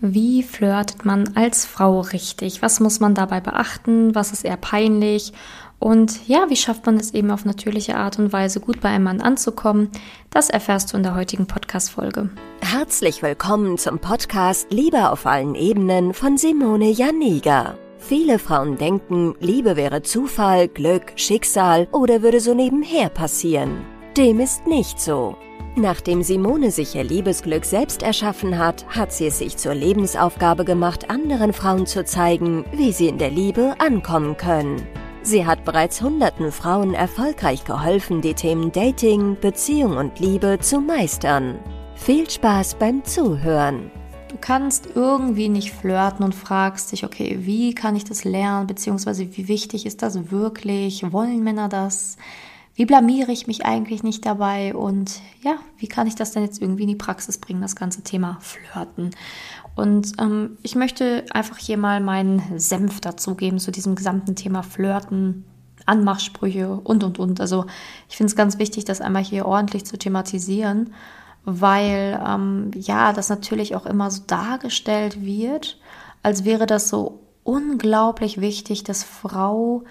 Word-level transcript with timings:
Wie 0.00 0.42
flirtet 0.42 1.04
man 1.04 1.36
als 1.36 1.64
Frau 1.64 2.00
richtig? 2.00 2.62
Was 2.62 2.80
muss 2.80 3.00
man 3.00 3.14
dabei 3.14 3.40
beachten? 3.40 4.14
Was 4.14 4.32
ist 4.32 4.44
eher 4.44 4.56
peinlich? 4.56 5.32
Und 5.78 6.26
ja, 6.28 6.46
wie 6.48 6.56
schafft 6.56 6.86
man 6.86 6.96
es 6.96 7.14
eben 7.14 7.30
auf 7.30 7.44
natürliche 7.44 7.96
Art 7.96 8.18
und 8.18 8.32
Weise 8.32 8.60
gut 8.60 8.80
bei 8.80 8.88
einem 8.88 9.04
Mann 9.04 9.20
anzukommen? 9.20 9.90
Das 10.30 10.50
erfährst 10.50 10.92
du 10.92 10.96
in 10.96 11.02
der 11.02 11.14
heutigen 11.14 11.46
Podcast-Folge. 11.46 12.30
Herzlich 12.60 13.22
willkommen 13.22 13.78
zum 13.78 13.98
Podcast 13.98 14.66
Liebe 14.70 15.10
auf 15.10 15.26
allen 15.26 15.54
Ebenen 15.54 16.14
von 16.14 16.38
Simone 16.38 16.90
Janiga. 16.90 17.76
Viele 17.98 18.38
Frauen 18.38 18.76
denken, 18.76 19.34
Liebe 19.40 19.76
wäre 19.76 20.02
Zufall, 20.02 20.68
Glück, 20.68 21.12
Schicksal 21.16 21.88
oder 21.92 22.22
würde 22.22 22.40
so 22.40 22.52
nebenher 22.52 23.08
passieren. 23.08 23.84
Dem 24.16 24.40
ist 24.40 24.66
nicht 24.66 25.00
so. 25.00 25.36
Nachdem 25.76 26.22
Simone 26.22 26.70
sich 26.70 26.94
ihr 26.94 27.02
Liebesglück 27.02 27.64
selbst 27.64 28.04
erschaffen 28.04 28.58
hat, 28.58 28.86
hat 28.86 29.12
sie 29.12 29.26
es 29.26 29.38
sich 29.38 29.56
zur 29.56 29.74
Lebensaufgabe 29.74 30.64
gemacht, 30.64 31.10
anderen 31.10 31.52
Frauen 31.52 31.84
zu 31.86 32.04
zeigen, 32.04 32.64
wie 32.72 32.92
sie 32.92 33.08
in 33.08 33.18
der 33.18 33.30
Liebe 33.30 33.74
ankommen 33.78 34.36
können. 34.36 34.86
Sie 35.22 35.46
hat 35.46 35.64
bereits 35.64 36.00
hunderten 36.00 36.52
Frauen 36.52 36.94
erfolgreich 36.94 37.64
geholfen, 37.64 38.20
die 38.20 38.34
Themen 38.34 38.70
Dating, 38.70 39.36
Beziehung 39.40 39.96
und 39.96 40.20
Liebe 40.20 40.58
zu 40.60 40.80
meistern. 40.80 41.58
Viel 41.96 42.30
Spaß 42.30 42.76
beim 42.76 43.02
Zuhören. 43.02 43.90
Du 44.28 44.36
kannst 44.40 44.90
irgendwie 44.94 45.48
nicht 45.48 45.72
flirten 45.72 46.24
und 46.24 46.36
fragst 46.36 46.92
dich, 46.92 47.04
okay, 47.04 47.38
wie 47.40 47.74
kann 47.74 47.96
ich 47.96 48.04
das 48.04 48.24
lernen, 48.24 48.68
beziehungsweise 48.68 49.36
wie 49.36 49.48
wichtig 49.48 49.86
ist 49.86 50.02
das 50.02 50.30
wirklich? 50.30 51.10
Wollen 51.12 51.42
Männer 51.42 51.68
das? 51.68 52.16
Wie 52.74 52.86
blamiere 52.86 53.30
ich 53.30 53.46
mich 53.46 53.64
eigentlich 53.64 54.02
nicht 54.02 54.26
dabei 54.26 54.74
und 54.74 55.20
ja, 55.42 55.56
wie 55.78 55.86
kann 55.86 56.06
ich 56.06 56.16
das 56.16 56.32
denn 56.32 56.42
jetzt 56.42 56.60
irgendwie 56.60 56.82
in 56.82 56.88
die 56.88 56.96
Praxis 56.96 57.38
bringen, 57.38 57.62
das 57.62 57.76
ganze 57.76 58.02
Thema 58.02 58.38
Flirten. 58.40 59.10
Und 59.76 60.12
ähm, 60.20 60.58
ich 60.62 60.74
möchte 60.74 61.24
einfach 61.30 61.58
hier 61.58 61.78
mal 61.78 62.00
meinen 62.00 62.58
Senf 62.58 63.00
dazugeben 63.00 63.58
zu 63.58 63.70
diesem 63.70 63.94
gesamten 63.94 64.34
Thema 64.34 64.62
Flirten, 64.62 65.44
Anmachsprüche 65.86 66.74
und, 66.74 67.04
und, 67.04 67.18
und. 67.18 67.40
Also 67.40 67.66
ich 68.08 68.16
finde 68.16 68.30
es 68.30 68.36
ganz 68.36 68.58
wichtig, 68.58 68.84
das 68.84 69.00
einmal 69.00 69.22
hier 69.22 69.46
ordentlich 69.46 69.84
zu 69.84 69.96
thematisieren, 69.96 70.94
weil 71.44 72.20
ähm, 72.26 72.70
ja, 72.74 73.12
das 73.12 73.28
natürlich 73.28 73.76
auch 73.76 73.86
immer 73.86 74.10
so 74.10 74.22
dargestellt 74.26 75.24
wird, 75.24 75.78
als 76.22 76.44
wäre 76.44 76.66
das 76.66 76.88
so 76.88 77.20
unglaublich 77.42 78.40
wichtig, 78.40 78.82
dass 78.82 79.04
Frau 79.04 79.84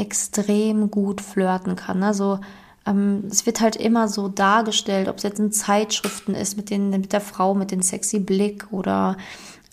extrem 0.00 0.90
gut 0.90 1.20
flirten 1.20 1.76
kann. 1.76 2.02
Also 2.02 2.40
ähm, 2.86 3.24
es 3.30 3.46
wird 3.46 3.60
halt 3.60 3.76
immer 3.76 4.08
so 4.08 4.28
dargestellt, 4.28 5.08
ob 5.08 5.18
es 5.18 5.22
jetzt 5.22 5.38
in 5.38 5.52
Zeitschriften 5.52 6.34
ist 6.34 6.56
mit, 6.56 6.70
den, 6.70 6.90
mit 6.90 7.12
der 7.12 7.20
Frau 7.20 7.54
mit 7.54 7.70
dem 7.70 7.82
sexy 7.82 8.18
Blick 8.18 8.66
oder 8.70 9.16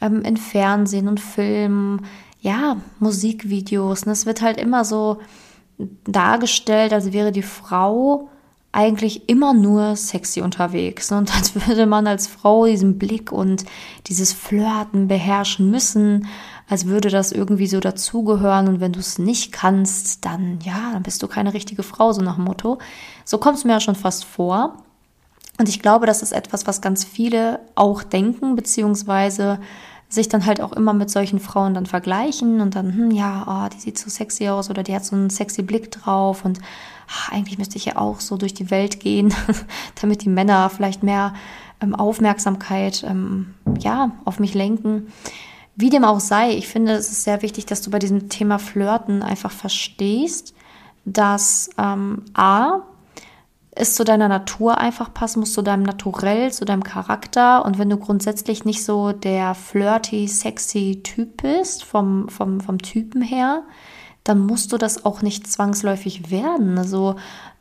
ähm, 0.02 0.22
in 0.22 0.38
Fernsehen 0.38 1.08
und 1.08 1.20
Filmen, 1.20 2.06
ja, 2.42 2.78
Musikvideos. 3.00 4.04
Und 4.04 4.12
es 4.12 4.26
wird 4.26 4.42
halt 4.42 4.58
immer 4.58 4.86
so 4.86 5.18
dargestellt, 6.06 6.94
als 6.94 7.14
wäre 7.14 7.32
die 7.32 7.44
Frau 7.44 8.30
eigentlich 8.72 9.30
immer 9.30 9.54
nur 9.54 9.96
sexy 9.96 10.42
unterwegs. 10.42 11.12
Und 11.12 11.34
als 11.36 11.56
würde 11.68 11.86
man 11.86 12.06
als 12.06 12.28
Frau 12.28 12.66
diesen 12.66 13.00
Blick 13.00 13.32
und 13.32 13.66
dieses 14.08 14.34
Flirten 14.34 15.08
beherrschen 15.08 15.72
müssen 15.72 16.28
als 16.70 16.86
würde 16.86 17.10
das 17.10 17.32
irgendwie 17.32 17.68
so 17.68 17.80
dazugehören 17.80 18.68
und 18.68 18.80
wenn 18.80 18.92
du 18.92 19.00
es 19.00 19.20
nicht 19.20 19.52
kannst, 19.52 20.26
dann 20.26 20.60
ja, 20.64 20.92
dann 20.94 21.04
bist 21.04 21.24
du 21.24 21.28
keine 21.28 21.54
richtige 21.54 21.84
Frau, 21.84 22.12
so 22.12 22.22
nach 22.22 22.36
dem 22.36 22.44
Motto. 22.44 22.78
So 23.24 23.38
kommt 23.38 23.58
es 23.58 23.64
mir 23.64 23.74
ja 23.74 23.80
schon 23.80 23.96
fast 23.96 24.26
vor. 24.26 24.78
Und 25.60 25.70
ich 25.70 25.82
glaube, 25.82 26.06
das 26.06 26.22
ist 26.22 26.34
etwas, 26.34 26.68
was 26.68 26.82
ganz 26.82 27.04
viele 27.04 27.60
auch 27.76 28.04
denken, 28.04 28.56
beziehungsweise 28.56 29.60
sich 30.10 30.30
dann 30.30 30.46
halt 30.46 30.62
auch 30.62 30.72
immer 30.74 30.94
mit 30.94 31.10
solchen 31.10 31.40
Frauen 31.40 31.74
dann 31.74 31.86
vergleichen 31.86 32.62
und 32.62 32.76
dann, 32.76 32.94
hm, 32.94 33.12
ja, 33.12 33.46
oh, 33.66 33.70
die 33.74 33.80
sieht 33.80 33.98
so 33.98 34.10
sexy 34.10 34.48
aus 34.48 34.70
oder 34.70 34.84
die 34.84 34.96
hat 34.96 35.04
so 35.04 35.16
einen 35.16 35.30
sexy 35.30 35.64
Blick 35.64 35.92
drauf 35.92 36.46
und 36.46 36.60
ach, 37.10 37.32
eigentlich 37.32 37.58
müsste 37.58 37.78
ich 37.78 37.86
ja 37.86 37.98
auch 37.98 38.20
so 38.20 38.38
durch 38.38 38.54
die 38.54 38.72
Welt 38.72 39.00
gehen, 39.00 39.34
damit 40.02 40.24
die 40.24 40.30
Männer 40.30 40.70
vielleicht 40.70 41.04
mehr 41.04 41.34
ähm, 41.82 41.94
Aufmerksamkeit 41.94 43.04
ähm, 43.04 43.54
ja, 43.80 44.12
auf 44.24 44.40
mich 44.40 44.54
lenken. 44.54 45.08
Wie 45.80 45.92
dem 45.92 46.04
auch 46.04 46.20
sei, 46.20 46.54
ich 46.54 46.68
finde, 46.68 46.94
es 46.94 47.12
ist 47.12 47.24
sehr 47.24 47.44
wichtig, 47.44 47.68
dass 47.68 47.84
du 47.84 47.92
bei 47.92 48.00
diesem 48.00 48.30
Thema 48.30 48.58
Flirten 48.58 49.22
einfach 49.22 49.52
verstehst, 49.52 50.56
dass 51.06 51.70
ähm, 51.78 52.26
A, 52.34 52.82
es 53.70 53.94
zu 53.94 54.04
deiner 54.04 54.28
Natur 54.28 54.80
einfach 54.80 55.14
passen 55.14 55.40
muss, 55.40 55.54
zu 55.54 55.62
deinem 55.62 55.84
Naturell, 55.84 56.52
zu 56.52 56.66
deinem 56.66 56.84
Charakter. 56.84 57.64
Und 57.64 57.78
wenn 57.78 57.92
du 57.92 57.98
grundsätzlich 57.98 58.66
nicht 58.66 58.84
so 58.84 59.12
der 59.12 59.54
flirty, 59.54 60.28
sexy 60.28 61.02
Typ 61.04 61.44
bist, 61.44 61.84
vom, 61.84 62.28
vom, 62.28 62.60
vom 62.60 62.80
Typen 62.80 63.22
her, 63.22 63.62
dann 64.28 64.46
musst 64.46 64.74
du 64.74 64.78
das 64.78 65.06
auch 65.06 65.22
nicht 65.22 65.48
zwangsläufig 65.48 66.30
werden. 66.30 66.78
Also 66.78 67.16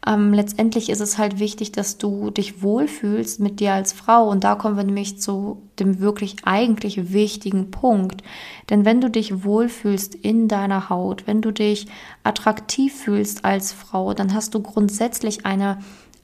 ähm, 0.05 0.33
letztendlich 0.33 0.91
ist 0.91 1.01
es 1.01 1.17
halt 1.17 1.39
wichtig, 1.39 1.71
dass 1.71 1.97
du 1.97 2.31
dich 2.31 2.61
wohlfühlst 2.61 3.39
mit 3.39 3.61
dir 3.61 3.73
als 3.73 3.93
Frau. 3.93 4.29
Und 4.29 4.43
da 4.43 4.57
kommen 4.57 4.77
wir 4.77 4.83
nämlich 4.83 5.21
zu 5.21 5.63
dem 5.79 6.01
wirklich 6.01 6.39
eigentlich 6.43 7.13
wichtigen 7.13 7.71
Punkt. 7.71 8.25
Denn 8.69 8.85
wenn 8.85 9.01
du 9.01 9.09
dich 9.09 9.45
wohlfühlst 9.45 10.17
in 10.17 10.49
deiner 10.49 10.91
Haut, 10.91 11.29
wenn 11.29 11.41
du 11.41 11.53
dich 11.53 11.87
attraktiv 12.25 12.93
fühlst 12.93 13.45
als 13.45 13.73
Frau, 13.73 14.13
dann 14.13 14.35
hast 14.35 14.53
du 14.55 14.61
grundsätzlich 14.61 15.47
eine 15.47 15.79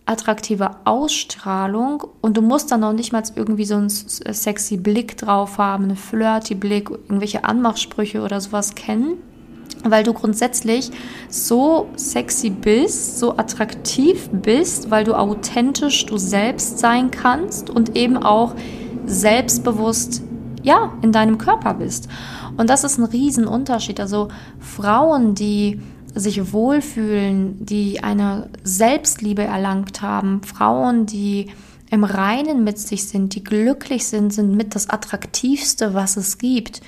attraktive 0.07 0.71
Ausstrahlung 0.85 2.03
und 2.21 2.37
du 2.37 2.43
musst 2.43 2.73
dann 2.73 2.81
noch 2.81 2.93
nicht 2.93 3.13
mal 3.13 3.23
irgendwie 3.37 3.65
so 3.65 3.77
einen 3.77 3.89
sexy 3.89 4.77
Blick 4.77 5.17
drauf 5.17 5.59
haben, 5.59 5.85
einen 5.85 5.97
flirty 5.97 6.57
Blick, 6.57 6.91
irgendwelche 6.91 7.45
Anmachsprüche 7.45 8.23
oder 8.23 8.41
sowas 8.41 8.75
kennen 8.75 9.19
weil 9.85 10.05
du 10.05 10.13
grundsätzlich 10.13 10.91
so 11.29 11.89
sexy 11.97 12.51
bist, 12.51 13.19
so 13.19 13.37
attraktiv 13.37 14.29
bist, 14.31 14.91
weil 14.91 15.05
du 15.05 15.15
authentisch 15.15 16.07
du 16.07 16.19
selbst 16.19 16.79
sein 16.79 17.11
kannst 17.11 17.71
und 17.71 17.97
eben 17.97 18.17
auch 18.17 18.55
selbstbewusst 19.07 20.23
ja 20.63 20.93
in 21.03 21.13
deinem 21.13 21.39
Körper 21.39 21.75
bist. 21.75 22.09
Und 22.57 22.71
das 22.71 22.85
ist 22.85 22.99
ein 22.99 23.05
Riesenunterschied. 23.05 24.01
Also 24.01 24.29
Frauen, 24.61 25.35
die 25.35 25.81
sich 26.15 26.53
wohlfühlen, 26.53 27.65
die 27.65 28.03
eine 28.03 28.51
Selbstliebe 28.63 29.43
erlangt 29.43 30.03
haben, 30.03 30.43
Frauen, 30.43 31.07
die 31.07 31.51
im 31.91 32.05
Reinen 32.05 32.65
mit 32.65 32.79
sich 32.79 33.09
sind, 33.09 33.35
die 33.35 33.45
glücklich 33.45 34.07
sind, 34.07 34.33
sind 34.33 34.55
mit 34.57 34.75
das 34.75 34.89
Attraktivste, 34.89 35.95
was 35.95 36.17
es 36.17 36.39
gibt. 36.39 36.81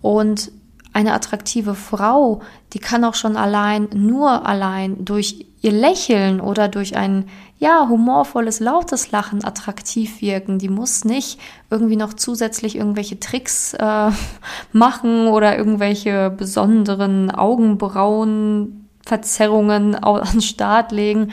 Und 0.00 0.52
eine 0.92 1.14
attraktive 1.14 1.74
Frau, 1.74 2.42
die 2.72 2.78
kann 2.78 3.04
auch 3.04 3.14
schon 3.14 3.36
allein, 3.36 3.88
nur 3.94 4.46
allein 4.46 5.04
durch 5.04 5.46
ihr 5.62 5.72
Lächeln 5.72 6.40
oder 6.40 6.68
durch 6.68 6.96
ein, 6.96 7.28
ja, 7.58 7.88
humorvolles, 7.88 8.60
lautes 8.60 9.10
Lachen 9.12 9.44
attraktiv 9.44 10.20
wirken. 10.20 10.58
Die 10.58 10.68
muss 10.68 11.04
nicht 11.04 11.40
irgendwie 11.70 11.96
noch 11.96 12.14
zusätzlich 12.14 12.76
irgendwelche 12.76 13.20
Tricks 13.20 13.74
äh, 13.74 14.10
machen 14.72 15.28
oder 15.28 15.56
irgendwelche 15.56 16.30
besonderen 16.30 17.30
Augenbrauenverzerrungen 17.30 19.94
an 20.04 20.28
den 20.32 20.40
Start 20.40 20.90
legen 20.92 21.32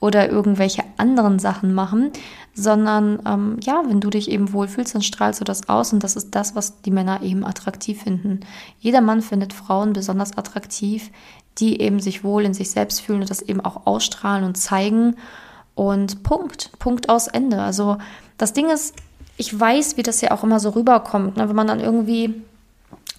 oder 0.00 0.30
irgendwelche 0.30 0.82
anderen 0.96 1.38
Sachen 1.38 1.74
machen, 1.74 2.10
sondern 2.60 3.20
ähm, 3.26 3.56
ja, 3.62 3.82
wenn 3.86 4.00
du 4.00 4.10
dich 4.10 4.30
eben 4.30 4.52
wohlfühlst, 4.52 4.94
dann 4.94 5.02
strahlst 5.02 5.40
du 5.40 5.44
das 5.44 5.68
aus 5.68 5.92
und 5.92 6.04
das 6.04 6.16
ist 6.16 6.34
das, 6.34 6.54
was 6.54 6.82
die 6.82 6.90
Männer 6.90 7.22
eben 7.22 7.44
attraktiv 7.44 8.02
finden. 8.02 8.40
Jeder 8.78 9.00
Mann 9.00 9.22
findet 9.22 9.52
Frauen 9.52 9.92
besonders 9.92 10.36
attraktiv, 10.36 11.10
die 11.58 11.80
eben 11.80 12.00
sich 12.00 12.22
wohl 12.22 12.44
in 12.44 12.54
sich 12.54 12.70
selbst 12.70 13.00
fühlen 13.00 13.22
und 13.22 13.30
das 13.30 13.42
eben 13.42 13.60
auch 13.60 13.86
ausstrahlen 13.86 14.44
und 14.44 14.56
zeigen 14.56 15.16
und 15.74 16.22
Punkt, 16.22 16.70
Punkt 16.78 17.08
aus 17.08 17.26
Ende. 17.26 17.62
Also 17.62 17.98
das 18.36 18.52
Ding 18.52 18.68
ist, 18.68 18.94
ich 19.36 19.58
weiß, 19.58 19.96
wie 19.96 20.02
das 20.02 20.20
ja 20.20 20.32
auch 20.32 20.44
immer 20.44 20.60
so 20.60 20.70
rüberkommt, 20.70 21.36
ne? 21.36 21.48
wenn 21.48 21.56
man 21.56 21.66
dann 21.66 21.80
irgendwie 21.80 22.34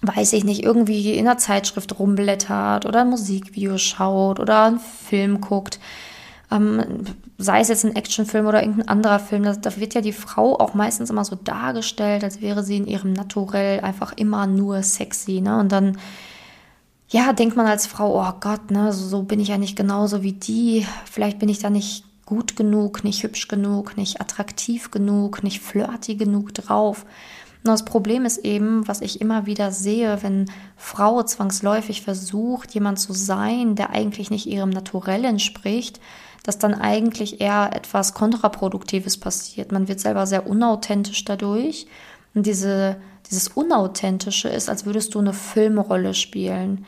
weiß 0.04 0.32
ich 0.32 0.42
nicht, 0.42 0.64
irgendwie 0.64 1.14
in 1.14 1.28
einer 1.28 1.38
Zeitschrift 1.38 1.96
rumblättert 1.98 2.86
oder 2.86 3.02
ein 3.02 3.10
Musikvideo 3.10 3.78
schaut 3.78 4.40
oder 4.40 4.64
einen 4.64 4.80
Film 4.80 5.40
guckt 5.40 5.78
ähm, 6.52 7.04
sei 7.38 7.60
es 7.60 7.68
jetzt 7.68 7.84
ein 7.84 7.96
Actionfilm 7.96 8.46
oder 8.46 8.62
irgendein 8.62 8.88
anderer 8.88 9.18
Film, 9.18 9.42
da, 9.42 9.54
da, 9.54 9.76
wird 9.76 9.94
ja 9.94 10.00
die 10.00 10.12
Frau 10.12 10.58
auch 10.58 10.74
meistens 10.74 11.10
immer 11.10 11.24
so 11.24 11.36
dargestellt, 11.36 12.24
als 12.24 12.40
wäre 12.40 12.62
sie 12.62 12.76
in 12.76 12.86
ihrem 12.86 13.12
Naturell 13.12 13.80
einfach 13.80 14.12
immer 14.12 14.46
nur 14.46 14.82
sexy, 14.82 15.40
ne? 15.40 15.58
Und 15.58 15.72
dann, 15.72 15.98
ja, 17.08 17.32
denkt 17.32 17.56
man 17.56 17.66
als 17.66 17.86
Frau, 17.86 18.20
oh 18.20 18.32
Gott, 18.40 18.70
ne, 18.70 18.92
so, 18.92 19.06
so 19.06 19.22
bin 19.22 19.40
ich 19.40 19.48
ja 19.48 19.58
nicht 19.58 19.76
genauso 19.76 20.22
wie 20.22 20.32
die, 20.32 20.86
vielleicht 21.10 21.38
bin 21.38 21.48
ich 21.48 21.58
da 21.58 21.70
nicht 21.70 22.04
gut 22.26 22.56
genug, 22.56 23.04
nicht 23.04 23.22
hübsch 23.22 23.48
genug, 23.48 23.96
nicht 23.96 24.20
attraktiv 24.20 24.90
genug, 24.90 25.42
nicht 25.42 25.60
flirty 25.60 26.14
genug 26.14 26.54
drauf. 26.54 27.04
Und 27.64 27.70
das 27.70 27.84
Problem 27.84 28.24
ist 28.24 28.38
eben, 28.38 28.86
was 28.88 29.00
ich 29.00 29.20
immer 29.20 29.46
wieder 29.46 29.70
sehe, 29.70 30.22
wenn 30.22 30.50
Frau 30.76 31.22
zwangsläufig 31.22 32.02
versucht, 32.02 32.74
jemand 32.74 32.98
zu 32.98 33.12
sein, 33.12 33.76
der 33.76 33.90
eigentlich 33.90 34.30
nicht 34.30 34.46
ihrem 34.46 34.70
Naturell 34.70 35.24
entspricht, 35.24 36.00
dass 36.42 36.58
dann 36.58 36.74
eigentlich 36.74 37.40
eher 37.40 37.70
etwas 37.72 38.14
Kontraproduktives 38.14 39.16
passiert. 39.18 39.70
Man 39.70 39.86
wird 39.86 40.00
selber 40.00 40.26
sehr 40.26 40.48
unauthentisch 40.48 41.24
dadurch. 41.24 41.86
Und 42.34 42.46
diese, 42.46 42.96
dieses 43.30 43.46
Unauthentische 43.46 44.48
ist, 44.48 44.68
als 44.68 44.84
würdest 44.84 45.14
du 45.14 45.20
eine 45.20 45.32
Filmrolle 45.32 46.14
spielen 46.14 46.84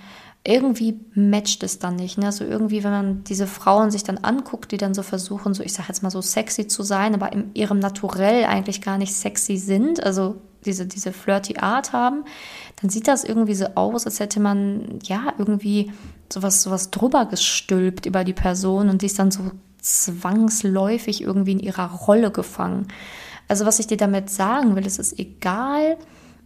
irgendwie 0.47 1.01
matcht 1.15 1.63
es 1.63 1.79
dann 1.79 1.97
nicht. 1.97 2.19
Ne? 2.19 2.27
Also 2.27 2.45
irgendwie, 2.45 2.85
wenn 2.85 2.91
man 2.91 3.25
diese 3.25 3.47
Frauen 3.47 3.91
sich 3.91 4.05
dann 4.05 4.19
anguckt, 4.19 4.73
die 4.73 4.77
dann 4.77 4.93
so 4.93 5.03
versuchen, 5.03 5.55
so 5.55 5.63
ich 5.63 5.73
sage 5.73 5.89
jetzt 5.89 6.03
mal 6.03 6.11
so 6.11 6.21
sexy 6.21 6.69
zu 6.69 6.83
sein, 6.83 7.15
aber 7.15 7.33
in 7.33 7.51
ihrem 7.55 7.79
Naturell 7.79 8.45
eigentlich 8.45 8.83
gar 8.83 8.99
nicht 8.99 9.15
sexy 9.15 9.57
sind, 9.57 10.05
also 10.05 10.37
diese, 10.65 10.87
diese 10.87 11.13
flirty 11.13 11.57
Art 11.59 11.93
haben, 11.93 12.25
dann 12.81 12.91
sieht 12.91 13.09
das 13.09 13.25
irgendwie 13.25 13.55
so 13.55 13.67
aus, 13.75 14.07
als 14.07 14.21
hätte 14.21 14.41
man 14.41 14.99
ja 15.03 15.33
irgendwie 15.39 15.93
sowas, 16.33 16.63
sowas 16.63 16.91
drüber 16.91 17.27
gestülpt 17.27 18.07
über 18.07 18.25
die 18.25 18.33
Person 18.33 18.89
und 18.89 19.03
die 19.03 19.07
ist 19.07 19.19
dann 19.19 19.31
so 19.31 19.51
zwangsläufig 19.81 21.23
irgendwie 21.23 21.53
in 21.53 21.61
ihrer 21.61 21.91
Rolle 21.91 22.31
gefangen. 22.31 22.89
Also 23.49 23.67
was 23.67 23.79
ich 23.79 23.87
dir 23.87 23.99
damit 23.99 24.31
sagen 24.31 24.75
will, 24.77 24.87
es 24.87 24.99
ist 24.99 25.19
egal, 25.19 25.99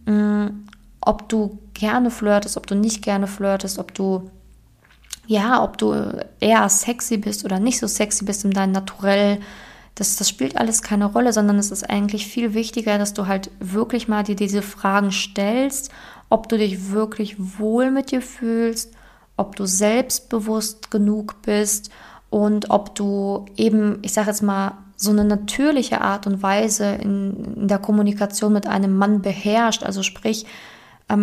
mh, 0.05 0.13
mm, 0.13 0.67
ob 1.01 1.29
du 1.29 1.57
gerne 1.73 2.11
flirtest, 2.11 2.57
ob 2.57 2.67
du 2.67 2.75
nicht 2.75 3.01
gerne 3.01 3.25
flirtest, 3.25 3.79
ob 3.79 3.93
du 3.93 4.29
ja, 5.27 5.63
ob 5.63 5.77
du 5.77 5.93
eher 6.39 6.67
sexy 6.69 7.17
bist 7.17 7.45
oder 7.45 7.59
nicht 7.59 7.77
so 7.77 7.85
sexy 7.85 8.25
bist 8.25 8.45
in 8.45 8.51
deinem 8.51 8.71
Naturell, 8.71 9.39
das, 9.99 10.15
das 10.15 10.29
spielt 10.29 10.55
alles 10.55 10.81
keine 10.81 11.05
Rolle, 11.07 11.33
sondern 11.33 11.57
es 11.57 11.71
ist 11.71 11.89
eigentlich 11.89 12.25
viel 12.25 12.53
wichtiger, 12.53 12.97
dass 12.97 13.13
du 13.13 13.27
halt 13.27 13.51
wirklich 13.59 14.07
mal 14.07 14.23
dir 14.23 14.35
diese 14.37 14.61
Fragen 14.61 15.11
stellst, 15.11 15.91
ob 16.29 16.47
du 16.47 16.57
dich 16.57 16.91
wirklich 16.91 17.35
wohl 17.59 17.91
mit 17.91 18.11
dir 18.11 18.21
fühlst, 18.21 18.93
ob 19.35 19.57
du 19.57 19.65
selbstbewusst 19.65 20.89
genug 20.89 21.41
bist 21.41 21.91
und 22.29 22.69
ob 22.69 22.95
du 22.95 23.45
eben, 23.57 23.99
ich 24.01 24.13
sage 24.13 24.29
jetzt 24.29 24.41
mal, 24.41 24.77
so 24.95 25.11
eine 25.11 25.25
natürliche 25.25 25.99
Art 25.99 26.27
und 26.27 26.43
Weise 26.43 26.93
in, 26.93 27.55
in 27.55 27.67
der 27.67 27.79
Kommunikation 27.79 28.53
mit 28.53 28.67
einem 28.67 28.97
Mann 28.97 29.21
beherrscht. 29.21 29.83
Also 29.83 30.03
sprich, 30.03 30.45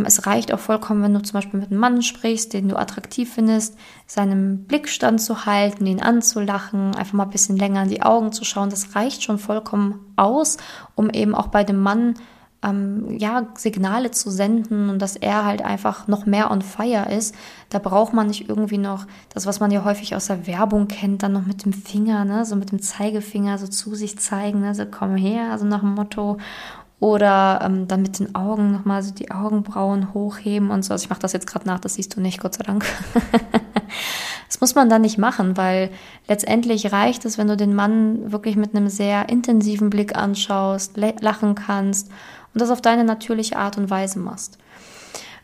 es 0.05 0.27
reicht 0.27 0.53
auch 0.53 0.59
vollkommen, 0.59 1.03
wenn 1.03 1.15
du 1.15 1.23
zum 1.23 1.35
Beispiel 1.35 1.61
mit 1.61 1.71
einem 1.71 1.81
Mann 1.81 2.03
sprichst, 2.03 2.53
den 2.53 2.69
du 2.69 2.77
attraktiv 2.77 3.33
findest, 3.33 3.77
seinem 4.07 4.65
Blickstand 4.65 5.21
zu 5.21 5.47
halten, 5.47 5.87
ihn 5.87 6.03
anzulachen, 6.03 6.95
einfach 6.97 7.13
mal 7.13 7.25
ein 7.25 7.31
bisschen 7.31 7.57
länger 7.57 7.85
in 7.85 7.91
die 7.91 8.03
Augen 8.03 8.33
zu 8.33 8.45
schauen. 8.45 8.71
Das 8.71 8.97
reicht 8.97 9.23
schon 9.23 9.39
vollkommen 9.39 10.01
aus, 10.17 10.57
um 10.97 11.11
eben 11.11 11.35
auch 11.35 11.49
bei 11.49 11.63
dem 11.63 11.81
Mann 11.81 12.15
ähm, 12.63 13.17
ja, 13.19 13.47
Signale 13.57 14.11
zu 14.11 14.31
senden 14.31 14.91
und 14.91 15.01
dass 15.01 15.17
er 15.17 15.45
halt 15.45 15.63
einfach 15.63 16.09
noch 16.09 16.27
mehr 16.27 16.51
on 16.51 16.63
fire 16.63 17.13
ist. 17.13 17.35
Da 17.69 17.79
braucht 17.79 18.13
man 18.13 18.27
nicht 18.27 18.49
irgendwie 18.49 18.79
noch 18.79 19.07
das, 19.33 19.47
was 19.47 19.61
man 19.61 19.71
ja 19.71 19.85
häufig 19.85 20.15
aus 20.17 20.27
der 20.27 20.47
Werbung 20.47 20.89
kennt, 20.89 21.23
dann 21.23 21.33
noch 21.33 21.47
mit 21.47 21.65
dem 21.65 21.73
Finger, 21.73 22.25
ne, 22.25 22.45
so 22.45 22.57
mit 22.57 22.73
dem 22.73 22.83
Zeigefinger 22.83 23.59
so 23.59 23.69
zu 23.69 23.95
sich 23.95 24.19
zeigen, 24.19 24.61
ne, 24.61 24.75
so 24.75 24.85
komm 24.87 25.17
her, 25.17 25.53
also 25.53 25.65
nach 25.65 25.81
dem 25.81 25.95
Motto. 25.95 26.39
Oder 26.99 27.61
ähm, 27.63 27.89
dann 27.89 28.01
mit 28.03 28.19
den 28.19 28.35
Augen 28.35 28.73
nochmal 28.73 29.03
so 29.03 29.13
die 29.13 29.31
Augenbrauen 29.31 30.15
hochheben 30.15 30.71
und 30.71 30.83
so. 30.83 30.93
Also 30.93 31.05
ich 31.05 31.11
mache 31.11 31.21
das 31.21 31.35
jetzt 31.35 31.47
gerade 31.47 31.67
nach, 31.67 31.79
das 31.79 31.95
siehst 31.95 32.17
du 32.17 32.21
nicht, 32.21 32.41
Gott 32.41 32.55
sei 32.55 32.65
Dank. 32.65 32.87
das 34.49 34.61
muss 34.63 34.75
man 34.75 34.89
dann 34.89 35.03
nicht 35.03 35.19
machen, 35.19 35.59
weil 35.59 35.91
letztendlich 36.27 36.93
reicht 36.93 37.27
es, 37.27 37.37
wenn 37.37 37.49
du 37.49 37.57
den 37.57 37.75
Mann 37.75 38.33
wirklich 38.33 38.57
mit 38.57 38.75
einem 38.75 38.89
sehr 38.89 39.29
intensiven 39.29 39.91
Blick 39.91 40.17
anschaust, 40.17 40.97
lachen 40.97 41.55
kannst 41.55 42.09
und 42.55 42.63
das 42.63 42.71
auf 42.71 42.81
deine 42.81 43.05
natürliche 43.05 43.57
Art 43.57 43.77
und 43.77 43.91
Weise 43.91 44.19
machst. 44.19 44.57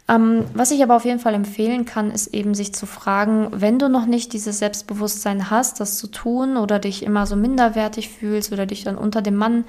Ähm, 0.08 0.46
was 0.54 0.70
ich 0.70 0.82
aber 0.82 0.96
auf 0.96 1.04
jeden 1.04 1.20
Fall 1.20 1.34
empfehlen 1.34 1.84
kann, 1.84 2.10
ist 2.10 2.28
eben 2.28 2.54
sich 2.54 2.74
zu 2.74 2.86
fragen, 2.86 3.48
wenn 3.52 3.78
du 3.78 3.88
noch 3.88 4.06
nicht 4.06 4.32
dieses 4.32 4.58
Selbstbewusstsein 4.58 5.50
hast, 5.50 5.80
das 5.80 5.98
zu 5.98 6.06
tun 6.06 6.56
oder 6.56 6.78
dich 6.78 7.02
immer 7.04 7.26
so 7.26 7.36
minderwertig 7.36 8.08
fühlst 8.08 8.52
oder 8.52 8.66
dich 8.66 8.84
dann 8.84 8.96
unter 8.96 9.22
dem 9.22 9.36
Mann 9.36 9.64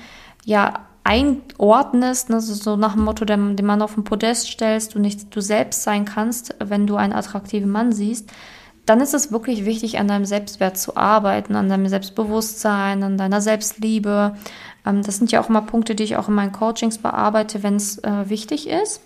ja 0.45 0.85
einordnest, 1.03 2.29
ne, 2.29 2.39
so 2.39 2.77
nach 2.77 2.93
dem 2.93 3.03
Motto, 3.03 3.25
den, 3.25 3.55
den 3.55 3.65
Mann 3.65 3.81
auf 3.81 3.95
den 3.95 4.03
Podest 4.03 4.47
stellst, 4.47 4.95
du 4.95 4.99
nicht 4.99 5.35
du 5.35 5.41
selbst 5.41 5.83
sein 5.83 6.05
kannst, 6.05 6.55
wenn 6.59 6.87
du 6.87 6.95
einen 6.95 7.13
attraktiven 7.13 7.69
Mann 7.69 7.91
siehst, 7.91 8.31
dann 8.85 8.99
ist 8.99 9.13
es 9.13 9.31
wirklich 9.31 9.65
wichtig, 9.65 9.99
an 9.99 10.07
deinem 10.07 10.25
Selbstwert 10.25 10.77
zu 10.77 10.97
arbeiten, 10.97 11.55
an 11.55 11.69
deinem 11.69 11.87
Selbstbewusstsein, 11.87 13.03
an 13.03 13.17
deiner 13.17 13.41
Selbstliebe. 13.41 14.35
Ähm, 14.85 15.03
das 15.03 15.17
sind 15.17 15.31
ja 15.31 15.41
auch 15.41 15.49
immer 15.49 15.61
Punkte, 15.61 15.95
die 15.95 16.03
ich 16.03 16.17
auch 16.17 16.27
in 16.27 16.35
meinen 16.35 16.51
Coachings 16.51 16.97
bearbeite, 16.97 17.63
wenn 17.63 17.75
es 17.75 17.97
äh, 17.99 18.29
wichtig 18.29 18.67
ist. 18.67 19.01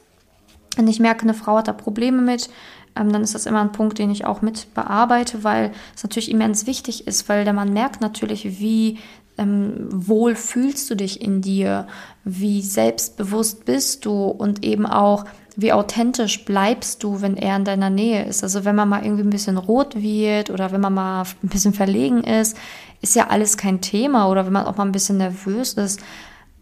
Wenn 0.76 0.88
ich 0.88 1.00
merke, 1.00 1.24
eine 1.24 1.34
Frau 1.34 1.58
hat 1.58 1.68
da 1.68 1.74
Probleme 1.74 2.22
mit, 2.22 2.50
ähm, 2.96 3.12
dann 3.12 3.24
ist 3.24 3.36
das 3.36 3.46
immer 3.46 3.62
ein 3.62 3.72
Punkt, 3.72 4.00
den 4.00 4.10
ich 4.10 4.26
auch 4.26 4.42
mit 4.42 4.74
bearbeite, 4.74 5.44
weil 5.44 5.72
es 5.96 6.04
natürlich 6.04 6.32
immens 6.32 6.66
wichtig 6.66 7.08
ist, 7.08 7.30
weil 7.30 7.44
der 7.44 7.54
Mann 7.54 7.74
merkt 7.74 8.02
natürlich, 8.02 8.60
wie 8.60 8.98
ähm, 9.38 9.88
wohl 9.90 10.36
fühlst 10.36 10.90
du 10.90 10.96
dich 10.96 11.22
in 11.22 11.42
dir, 11.42 11.88
wie 12.24 12.62
selbstbewusst 12.62 13.66
bist 13.66 14.06
du 14.06 14.26
und 14.26 14.64
eben 14.64 14.86
auch, 14.86 15.26
wie 15.56 15.74
authentisch 15.74 16.46
bleibst 16.46 17.04
du, 17.04 17.22
wenn 17.22 17.36
er 17.36 17.56
in 17.56 17.66
deiner 17.66 17.90
Nähe 17.90 18.26
ist. 18.26 18.44
Also 18.44 18.66
wenn 18.66 18.76
man 18.76 18.90
mal 18.90 19.04
irgendwie 19.04 19.24
ein 19.24 19.32
bisschen 19.32 19.58
rot 19.58 19.96
wird 19.96 20.50
oder 20.50 20.72
wenn 20.72 20.82
man 20.82 20.94
mal 20.94 21.24
ein 21.44 21.50
bisschen 21.50 21.74
verlegen 21.74 22.24
ist, 22.24 22.58
ist 23.02 23.16
ja 23.16 23.28
alles 23.28 23.58
kein 23.58 23.82
Thema 23.82 24.30
oder 24.30 24.46
wenn 24.46 24.54
man 24.54 24.66
auch 24.66 24.78
mal 24.78 24.86
ein 24.86 24.92
bisschen 24.92 25.18
nervös 25.18 25.74
ist, 25.74 26.00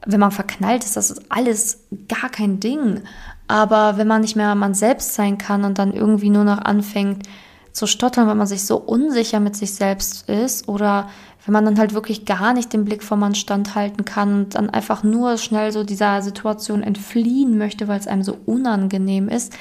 wenn 0.05 0.19
man 0.19 0.31
verknallt 0.31 0.83
ist, 0.83 0.95
das 0.95 1.11
ist 1.11 1.23
alles 1.29 1.87
gar 2.07 2.29
kein 2.29 2.59
Ding. 2.59 3.01
Aber 3.47 3.97
wenn 3.97 4.07
man 4.07 4.21
nicht 4.21 4.35
mehr 4.35 4.55
man 4.55 4.73
selbst 4.73 5.13
sein 5.13 5.37
kann 5.37 5.65
und 5.65 5.77
dann 5.77 5.93
irgendwie 5.93 6.29
nur 6.29 6.43
noch 6.43 6.59
anfängt 6.59 7.27
zu 7.75 7.87
stottern, 7.87 8.25
weil 8.27 8.35
man 8.35 8.47
sich 8.47 8.63
so 8.63 8.77
unsicher 8.77 9.41
mit 9.41 9.57
sich 9.57 9.73
selbst 9.73 10.29
ist 10.29 10.69
oder 10.69 11.09
wenn 11.45 11.51
man 11.51 11.65
dann 11.65 11.77
halt 11.77 11.93
wirklich 11.93 12.23
gar 12.23 12.53
nicht 12.53 12.71
den 12.71 12.85
Blick 12.85 13.03
vor 13.03 13.17
man 13.17 13.35
standhalten 13.35 14.05
kann 14.05 14.33
und 14.33 14.55
dann 14.55 14.69
einfach 14.69 15.03
nur 15.03 15.37
schnell 15.37 15.73
so 15.73 15.83
dieser 15.83 16.21
Situation 16.21 16.81
entfliehen 16.81 17.57
möchte, 17.57 17.89
weil 17.89 17.99
es 17.99 18.07
einem 18.07 18.23
so 18.23 18.37
unangenehm 18.45 19.27
ist, 19.27 19.53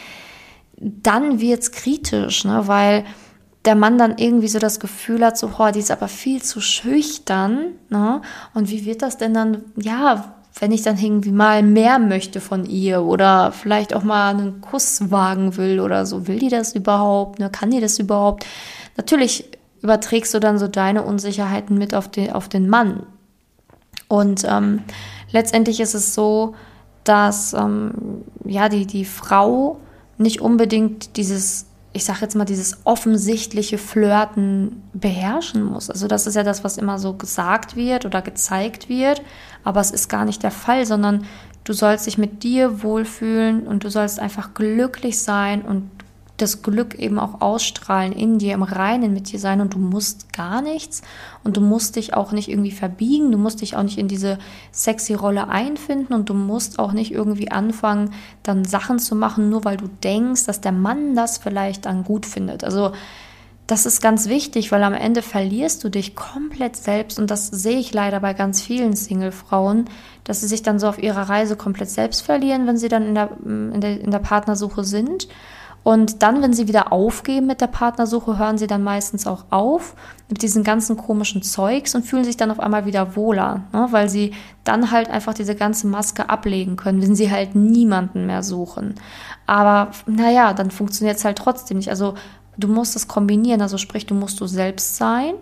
dann 0.77 1.41
wird's 1.41 1.73
kritisch, 1.73 2.45
ne? 2.45 2.69
weil 2.69 3.05
der 3.65 3.75
Mann 3.75 3.99
dann 3.99 4.17
irgendwie 4.17 4.49
so 4.49 4.61
das 4.61 4.79
Gefühl 4.79 5.25
hat, 5.25 5.37
so, 5.37 5.51
oh, 5.59 5.71
die 5.73 5.81
ist 5.81 5.91
aber 5.91 6.07
viel 6.07 6.41
zu 6.41 6.61
schüchtern, 6.61 7.73
ne? 7.89 8.21
Und 8.53 8.71
wie 8.71 8.85
wird 8.85 9.01
das 9.01 9.17
denn 9.17 9.33
dann, 9.33 9.63
ja, 9.77 10.35
wenn 10.59 10.71
ich 10.71 10.83
dann 10.83 10.99
irgendwie 10.99 11.33
mal 11.33 11.63
mehr 11.63 11.99
möchte 11.99 12.41
von 12.41 12.65
ihr 12.65 13.03
oder 13.03 13.51
vielleicht 13.51 13.95
auch 13.95 14.05
mal 14.05 14.31
einen 14.31 14.61
Kuss 14.61 15.11
wagen 15.11 15.57
will 15.57 15.81
oder 15.81 16.07
so, 16.07 16.29
will 16.29 16.39
die 16.39 16.49
das 16.49 16.75
überhaupt, 16.75 17.41
ne? 17.41 17.51
Kann 17.51 17.71
die 17.71 17.81
das 17.81 17.99
überhaupt? 17.99 18.47
Natürlich 18.97 19.45
überträgst 19.83 20.33
du 20.33 20.39
dann 20.39 20.59
so 20.59 20.69
deine 20.69 21.03
Unsicherheiten 21.03 21.77
mit 21.77 21.95
auf 21.95 22.09
den, 22.09 22.33
auf 22.33 22.49
den 22.49 22.69
Mann. 22.69 23.05
Und 24.09 24.45
ähm, 24.49 24.83
letztendlich 25.33 25.81
ist 25.81 25.95
es 25.95 26.15
so, 26.15 26.55
dass 27.03 27.53
ähm, 27.53 28.23
ja 28.45 28.69
die, 28.69 28.87
die 28.87 29.05
Frau 29.05 29.81
nicht 30.19 30.41
unbedingt 30.41 31.17
dieses, 31.17 31.67
ich 31.95 32.05
sag 32.05 32.21
jetzt 32.21 32.35
mal, 32.35 32.45
dieses 32.45 32.79
offensichtliche 32.85 33.79
Flirten 33.79 34.83
beherrschen 34.93 35.63
muss. 35.63 35.89
Also 35.89 36.09
das 36.09 36.27
ist 36.27 36.35
ja 36.35 36.43
das, 36.43 36.65
was 36.65 36.77
immer 36.77 36.99
so 36.99 37.15
gesagt 37.15 37.77
wird 37.77 38.05
oder 38.05 38.21
gezeigt 38.21 38.89
wird, 38.89 39.23
aber 39.63 39.81
es 39.81 39.93
ist 39.93 40.09
gar 40.09 40.25
nicht 40.25 40.43
der 40.43 40.51
Fall, 40.51 40.87
sondern 40.87 41.25
du 41.63 41.73
sollst 41.73 42.07
dich 42.07 42.19
mit 42.19 42.43
dir 42.43 42.83
wohlfühlen 42.83 43.67
und 43.67 43.85
du 43.85 43.91
sollst 43.91 44.19
einfach 44.19 44.55
glücklich 44.55 45.21
sein 45.21 45.63
und 45.63 45.89
das 46.37 46.63
Glück 46.63 46.95
eben 46.97 47.19
auch 47.19 47.41
ausstrahlen, 47.41 48.13
in 48.13 48.39
dir, 48.39 48.55
im 48.55 48.65
Reinen 48.65 49.13
mit 49.13 49.31
dir 49.31 49.39
sein. 49.39 49.61
Und 49.61 49.75
du 49.75 49.79
musst 49.79 50.33
gar 50.33 50.63
nichts. 50.63 51.03
Und 51.45 51.57
du 51.57 51.61
musst 51.61 51.97
dich 51.97 52.15
auch 52.15 52.33
nicht 52.33 52.49
irgendwie 52.49 52.73
verbiegen, 52.73 53.31
du 53.31 53.39
musst 53.39 53.61
dich 53.61 53.77
auch 53.77 53.83
nicht 53.83 53.99
in 53.99 54.09
diese 54.09 54.39
sexy 54.73 55.15
Rolle 55.15 55.49
einfinden. 55.49 56.13
Und 56.13 56.29
du 56.29 56.35
musst 56.35 56.79
auch 56.79 56.93
nicht 56.93 57.13
irgendwie 57.13 57.51
anfangen, 57.51 58.11
dann 58.43 58.65
Sachen 58.65 58.99
zu 58.99 59.15
machen, 59.15 59.49
nur 59.49 59.65
weil 59.65 59.77
du 59.77 59.89
denkst, 60.03 60.47
dass 60.47 60.61
der 60.61 60.73
Mann 60.73 61.15
das 61.15 61.39
vielleicht 61.39 61.87
dann 61.87 62.03
gut 62.03 62.27
findet. 62.27 62.65
Also 62.65 62.93
das 63.67 63.87
ist 63.87 64.03
ganz 64.03 64.29
wichtig, 64.29 64.73
weil 64.73 64.83
am 64.83 64.93
Ende 64.93 65.23
verlierst 65.23 65.85
du 65.85 65.89
dich 65.89 66.15
komplett 66.15 66.77
selbst. 66.77 67.19
Und 67.19 67.31
das 67.31 67.47
sehe 67.47 67.79
ich 67.79 67.95
leider 67.95 68.21
bei 68.21 68.35
ganz 68.35 68.61
vielen 68.61 68.95
Single-Frauen, 68.95 69.87
dass 70.25 70.41
sie 70.41 70.49
sich 70.49 70.63
dann 70.63 70.79
so 70.79 70.89
auf 70.89 71.03
ihrer 71.03 71.29
Reise 71.31 71.57
komplett 71.57 71.89
selbst 71.89 72.23
verlieren, 72.23 72.67
wenn 72.67 72.77
sie 72.77 72.89
dann 72.89 73.07
in 73.07 73.15
der, 73.15 73.31
in 73.45 73.81
der, 73.81 74.01
in 74.01 74.11
der 74.11 74.19
Partnersuche 74.19 74.85
sind 74.85 75.29
und 75.85 76.23
dann, 76.23 76.43
wenn 76.43 76.55
sie 76.55 76.67
wieder 76.67 76.93
aufgeben 76.93 77.47
mit 77.47 77.61
der 77.61 77.67
Partnersuche, 77.67 78.39
hören 78.39 78.57
sie 78.57 78.67
dann 78.67 78.83
meistens 78.83 79.27
auch 79.27 79.45
auf 79.51 79.95
mit 80.31 80.41
diesen 80.41 80.65
ganzen 80.65 80.97
komischen 80.97 81.43
Zeugs 81.43 81.95
und 81.95 82.07
fühlen 82.07 82.25
sich 82.25 82.39
dann 82.39 82.51
auf 82.51 82.59
einmal 82.59 82.87
wieder 82.87 83.15
wohler, 83.17 83.65
ne? 83.73 83.89
weil 83.91 84.09
sie 84.09 84.33
dann 84.65 84.91
halt 84.91 85.11
einfach 85.11 85.35
diese 85.35 85.55
ganze 85.55 85.87
Maske 85.87 86.31
ablegen 86.31 86.77
können, 86.77 87.03
wenn 87.03 87.15
sie 87.15 87.31
halt 87.31 87.55
niemanden 87.55 88.25
mehr 88.25 88.43
suchen. 88.43 88.95
Aber 89.47 89.91
naja, 90.07 90.55
dann 90.55 90.71
funktioniert 90.71 91.19
es 91.19 91.25
halt 91.27 91.37
trotzdem 91.37 91.77
nicht. 91.77 91.91
Also 91.91 92.15
du 92.57 92.67
musst 92.67 92.97
es 92.97 93.07
kombinieren, 93.07 93.61
also 93.61 93.77
sprich, 93.77 94.07
du 94.07 94.15
musst 94.15 94.41
du 94.41 94.47
selbst 94.47 94.97
sein, 94.97 95.35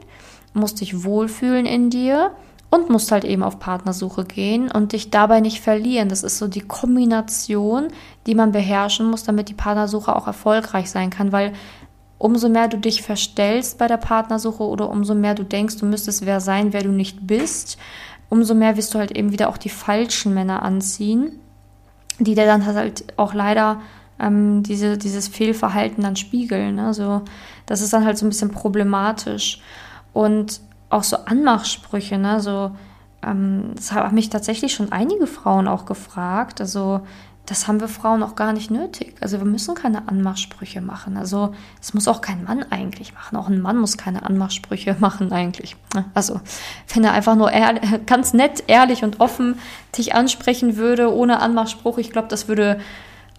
musst 0.55 0.81
dich 0.81 1.05
wohlfühlen 1.05 1.67
in 1.67 1.89
dir 1.89 2.33
und 2.73 2.88
musst 2.88 3.12
halt 3.12 3.25
eben 3.25 3.43
auf 3.43 3.59
Partnersuche 3.59 4.25
gehen 4.25 4.71
und 4.71 4.93
dich 4.93 5.11
dabei 5.11 5.41
nicht 5.41 5.61
verlieren. 5.61 6.09
Das 6.09 6.23
ist 6.23 6.38
so 6.38 6.49
die 6.49 6.62
Kombination, 6.62 7.88
die 8.26 8.35
man 8.35 8.50
beherrschen 8.50 9.11
muss, 9.11 9.25
damit 9.25 9.50
die 9.50 9.55
Partnersuche 9.55 10.17
auch 10.17 10.26
erfolgreich 10.26 10.91
sein 10.91 11.11
kann, 11.11 11.33
weil 11.33 11.52
umso 12.17 12.49
mehr 12.49 12.69
du 12.69 12.79
dich 12.79 13.02
verstellst 13.02 13.76
bei 13.76 13.88
der 13.88 13.99
Partnersuche 13.99 14.62
oder 14.62 14.88
umso 14.88 15.14
mehr 15.14 15.35
du 15.35 15.45
denkst, 15.45 15.76
du 15.76 15.85
müsstest 15.85 16.25
wer 16.25 16.41
sein, 16.41 16.73
wer 16.73 16.83
du 16.83 16.93
nicht 16.93 17.26
bist, 17.26 17.76
umso 18.31 18.55
mehr 18.55 18.79
wirst 18.79 18.95
du 18.95 18.99
halt 18.99 19.11
eben 19.11 19.33
wieder 19.33 19.50
auch 19.50 19.59
die 19.59 19.69
falschen 19.69 20.33
Männer 20.33 20.62
anziehen, 20.62 21.41
die 22.21 22.35
dir 22.35 22.47
dann 22.47 22.64
halt 22.64 23.05
auch 23.19 23.35
leider 23.35 23.83
ähm, 24.19 24.62
diese, 24.62 24.97
dieses 24.97 25.29
Fehlverhalten 25.29 26.02
dann 26.02 26.17
spiegeln. 26.17 26.79
Also 26.79 27.21
das 27.67 27.83
ist 27.83 27.93
dann 27.93 28.07
halt 28.07 28.17
so 28.17 28.25
ein 28.25 28.31
bisschen 28.31 28.50
problematisch. 28.50 29.61
Und 30.14 30.62
auch 30.93 31.05
so 31.05 31.17
Anmachsprüche, 31.17 32.19
ne? 32.19 32.41
so, 32.41 32.73
ähm, 33.23 33.73
das 33.75 33.93
haben 33.93 34.15
mich 34.15 34.31
tatsächlich 34.31 34.75
schon 34.75 34.93
einige 34.93 35.27
Frauen 35.27 35.69
auch 35.69 35.87
gefragt. 35.87 36.61
Also 36.61 37.03
das 37.47 37.67
haben 37.67 37.81
wir 37.81 37.89
Frauen 37.89 38.23
auch 38.23 38.37
gar 38.37 38.53
nicht 38.53 38.71
nötig. 38.71 39.17
Also 39.21 39.39
wir 39.39 39.45
müssen 39.45 39.75
keine 39.75 40.07
Anmachsprüche 40.07 40.81
machen. 40.81 41.17
Also 41.17 41.53
es 41.81 41.93
muss 41.93 42.07
auch 42.07 42.21
kein 42.21 42.45
Mann 42.45 42.65
eigentlich 42.71 43.15
machen. 43.15 43.37
Auch 43.37 43.49
ein 43.49 43.61
Mann 43.61 43.79
muss 43.79 43.99
keine 43.99 44.25
Anmachsprüche 44.25 44.97
machen 45.01 45.33
eigentlich. 45.33 45.77
Also 46.15 46.41
wenn 46.95 47.05
er 47.05 47.13
einfach 47.13 47.35
nur 47.35 47.51
ehrlich, 47.51 47.83
ganz 48.07 48.33
nett, 48.33 48.65
ehrlich 48.69 49.03
und 49.03 49.21
offen 49.21 49.59
dich 49.97 50.15
ansprechen 50.15 50.77
würde 50.77 51.13
ohne 51.13 51.41
Anmachspruch, 51.41 51.99
ich 51.99 52.11
glaube, 52.11 52.29
das 52.29 52.47
würde 52.47 52.81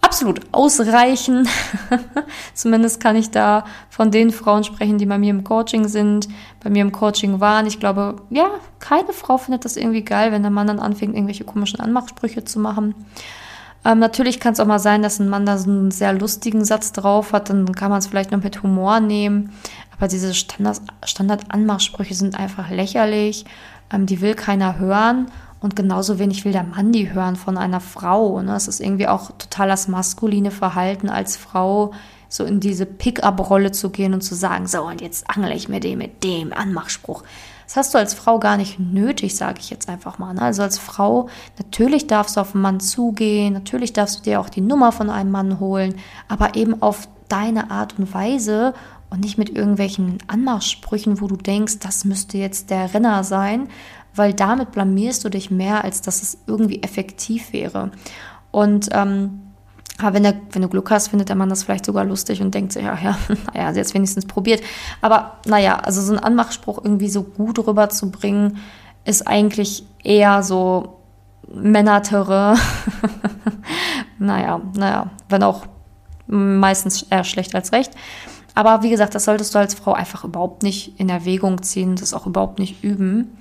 absolut 0.04 0.42
ausreichen. 0.52 1.48
Zumindest 2.54 3.00
kann 3.00 3.16
ich 3.16 3.30
da 3.30 3.64
von 3.88 4.10
den 4.10 4.30
Frauen 4.30 4.62
sprechen, 4.62 4.98
die 4.98 5.06
bei 5.06 5.18
mir 5.18 5.30
im 5.30 5.44
Coaching 5.44 5.88
sind, 5.88 6.28
bei 6.62 6.68
mir 6.68 6.82
im 6.82 6.92
Coaching 6.92 7.40
waren. 7.40 7.66
Ich 7.66 7.80
glaube, 7.80 8.16
ja, 8.28 8.50
keine 8.80 9.12
Frau 9.12 9.38
findet 9.38 9.64
das 9.64 9.76
irgendwie 9.76 10.04
geil, 10.04 10.30
wenn 10.30 10.42
der 10.42 10.50
Mann 10.50 10.66
dann 10.66 10.78
anfängt, 10.78 11.14
irgendwelche 11.14 11.44
komischen 11.44 11.80
Anmachsprüche 11.80 12.44
zu 12.44 12.60
machen. 12.60 12.94
Ähm, 13.84 13.98
natürlich 13.98 14.40
kann 14.40 14.52
es 14.52 14.60
auch 14.60 14.66
mal 14.66 14.78
sein, 14.78 15.02
dass 15.02 15.18
ein 15.18 15.28
Mann 15.28 15.46
da 15.46 15.58
so 15.58 15.70
einen 15.70 15.90
sehr 15.90 16.12
lustigen 16.12 16.64
Satz 16.64 16.92
drauf 16.92 17.32
hat, 17.32 17.50
dann 17.50 17.72
kann 17.74 17.90
man 17.90 17.98
es 17.98 18.06
vielleicht 18.06 18.30
noch 18.30 18.42
mit 18.42 18.62
Humor 18.62 19.00
nehmen. 19.00 19.52
Aber 19.96 20.08
diese 20.08 20.34
Standard-Anmachsprüche 20.34 22.14
sind 22.14 22.38
einfach 22.38 22.70
lächerlich. 22.70 23.44
Ähm, 23.92 24.06
die 24.06 24.20
will 24.20 24.34
keiner 24.34 24.78
hören. 24.78 25.26
Und 25.64 25.76
genauso 25.76 26.18
wenig 26.18 26.44
will 26.44 26.52
der 26.52 26.62
Mann 26.62 26.92
die 26.92 27.14
hören 27.14 27.36
von 27.36 27.56
einer 27.56 27.80
Frau. 27.80 28.42
Ne? 28.42 28.54
Es 28.54 28.68
ist 28.68 28.80
irgendwie 28.80 29.08
auch 29.08 29.30
total 29.38 29.66
das 29.66 29.88
maskuline 29.88 30.50
Verhalten 30.50 31.08
als 31.08 31.38
Frau, 31.38 31.92
so 32.28 32.44
in 32.44 32.60
diese 32.60 32.84
Pick-up-Rolle 32.84 33.72
zu 33.72 33.88
gehen 33.88 34.12
und 34.12 34.20
zu 34.20 34.34
sagen, 34.34 34.66
so, 34.66 34.82
und 34.82 35.00
jetzt 35.00 35.24
angle 35.30 35.54
ich 35.54 35.70
mir 35.70 35.80
den 35.80 35.96
mit 35.96 36.22
dem 36.22 36.52
Anmachspruch. 36.52 37.22
Das 37.64 37.76
hast 37.76 37.94
du 37.94 37.98
als 37.98 38.12
Frau 38.12 38.38
gar 38.38 38.58
nicht 38.58 38.78
nötig, 38.78 39.36
sage 39.36 39.58
ich 39.58 39.70
jetzt 39.70 39.88
einfach 39.88 40.18
mal. 40.18 40.34
Ne? 40.34 40.42
Also 40.42 40.60
als 40.60 40.78
Frau, 40.78 41.30
natürlich 41.56 42.06
darfst 42.06 42.36
du 42.36 42.42
auf 42.42 42.54
einen 42.54 42.60
Mann 42.60 42.80
zugehen, 42.80 43.54
natürlich 43.54 43.94
darfst 43.94 44.18
du 44.18 44.22
dir 44.24 44.40
auch 44.40 44.50
die 44.50 44.60
Nummer 44.60 44.92
von 44.92 45.08
einem 45.08 45.30
Mann 45.30 45.60
holen, 45.60 45.94
aber 46.28 46.56
eben 46.56 46.82
auf 46.82 47.08
deine 47.30 47.70
Art 47.70 47.98
und 47.98 48.12
Weise 48.12 48.74
und 49.08 49.20
nicht 49.20 49.38
mit 49.38 49.48
irgendwelchen 49.48 50.18
Anmachsprüchen, 50.26 51.22
wo 51.22 51.26
du 51.26 51.36
denkst, 51.36 51.78
das 51.78 52.04
müsste 52.04 52.36
jetzt 52.36 52.68
der 52.68 52.92
Renner 52.92 53.24
sein, 53.24 53.68
weil 54.14 54.32
damit 54.32 54.72
blamierst 54.72 55.24
du 55.24 55.28
dich 55.28 55.50
mehr, 55.50 55.84
als 55.84 56.00
dass 56.00 56.22
es 56.22 56.38
irgendwie 56.46 56.82
effektiv 56.82 57.52
wäre. 57.52 57.90
Und 58.50 58.88
ähm, 58.92 59.40
wenn, 59.98 60.22
der, 60.22 60.34
wenn 60.50 60.62
du 60.62 60.68
Glück 60.68 60.90
hast, 60.90 61.08
findet 61.08 61.28
der 61.28 61.36
Mann 61.36 61.48
das 61.48 61.62
vielleicht 61.62 61.86
sogar 61.86 62.04
lustig 62.04 62.42
und 62.42 62.54
denkt 62.54 62.72
sich, 62.72 62.84
ja, 62.84 62.98
ja, 63.02 63.16
naja, 63.54 63.72
sie 63.72 63.80
hat 63.80 63.86
es 63.86 63.94
wenigstens 63.94 64.26
probiert. 64.26 64.62
Aber 65.00 65.38
naja, 65.46 65.76
also 65.78 66.00
so 66.00 66.12
ein 66.12 66.18
Anmachspruch 66.18 66.78
irgendwie 66.82 67.08
so 67.08 67.22
gut 67.22 67.58
rüberzubringen, 67.58 68.58
ist 69.04 69.26
eigentlich 69.26 69.84
eher 70.02 70.42
so 70.42 70.98
Männerterre. 71.52 72.56
naja, 74.18 74.60
naja, 74.74 75.10
wenn 75.28 75.42
auch 75.42 75.66
meistens 76.26 77.02
eher 77.02 77.24
schlecht 77.24 77.54
als 77.54 77.72
recht. 77.72 77.92
Aber 78.54 78.82
wie 78.82 78.90
gesagt, 78.90 79.14
das 79.14 79.24
solltest 79.24 79.54
du 79.54 79.58
als 79.58 79.74
Frau 79.74 79.92
einfach 79.92 80.24
überhaupt 80.24 80.62
nicht 80.62 80.98
in 80.98 81.08
Erwägung 81.08 81.62
ziehen, 81.62 81.96
das 81.96 82.14
auch 82.14 82.26
überhaupt 82.26 82.58
nicht 82.58 82.82
üben. 82.84 83.36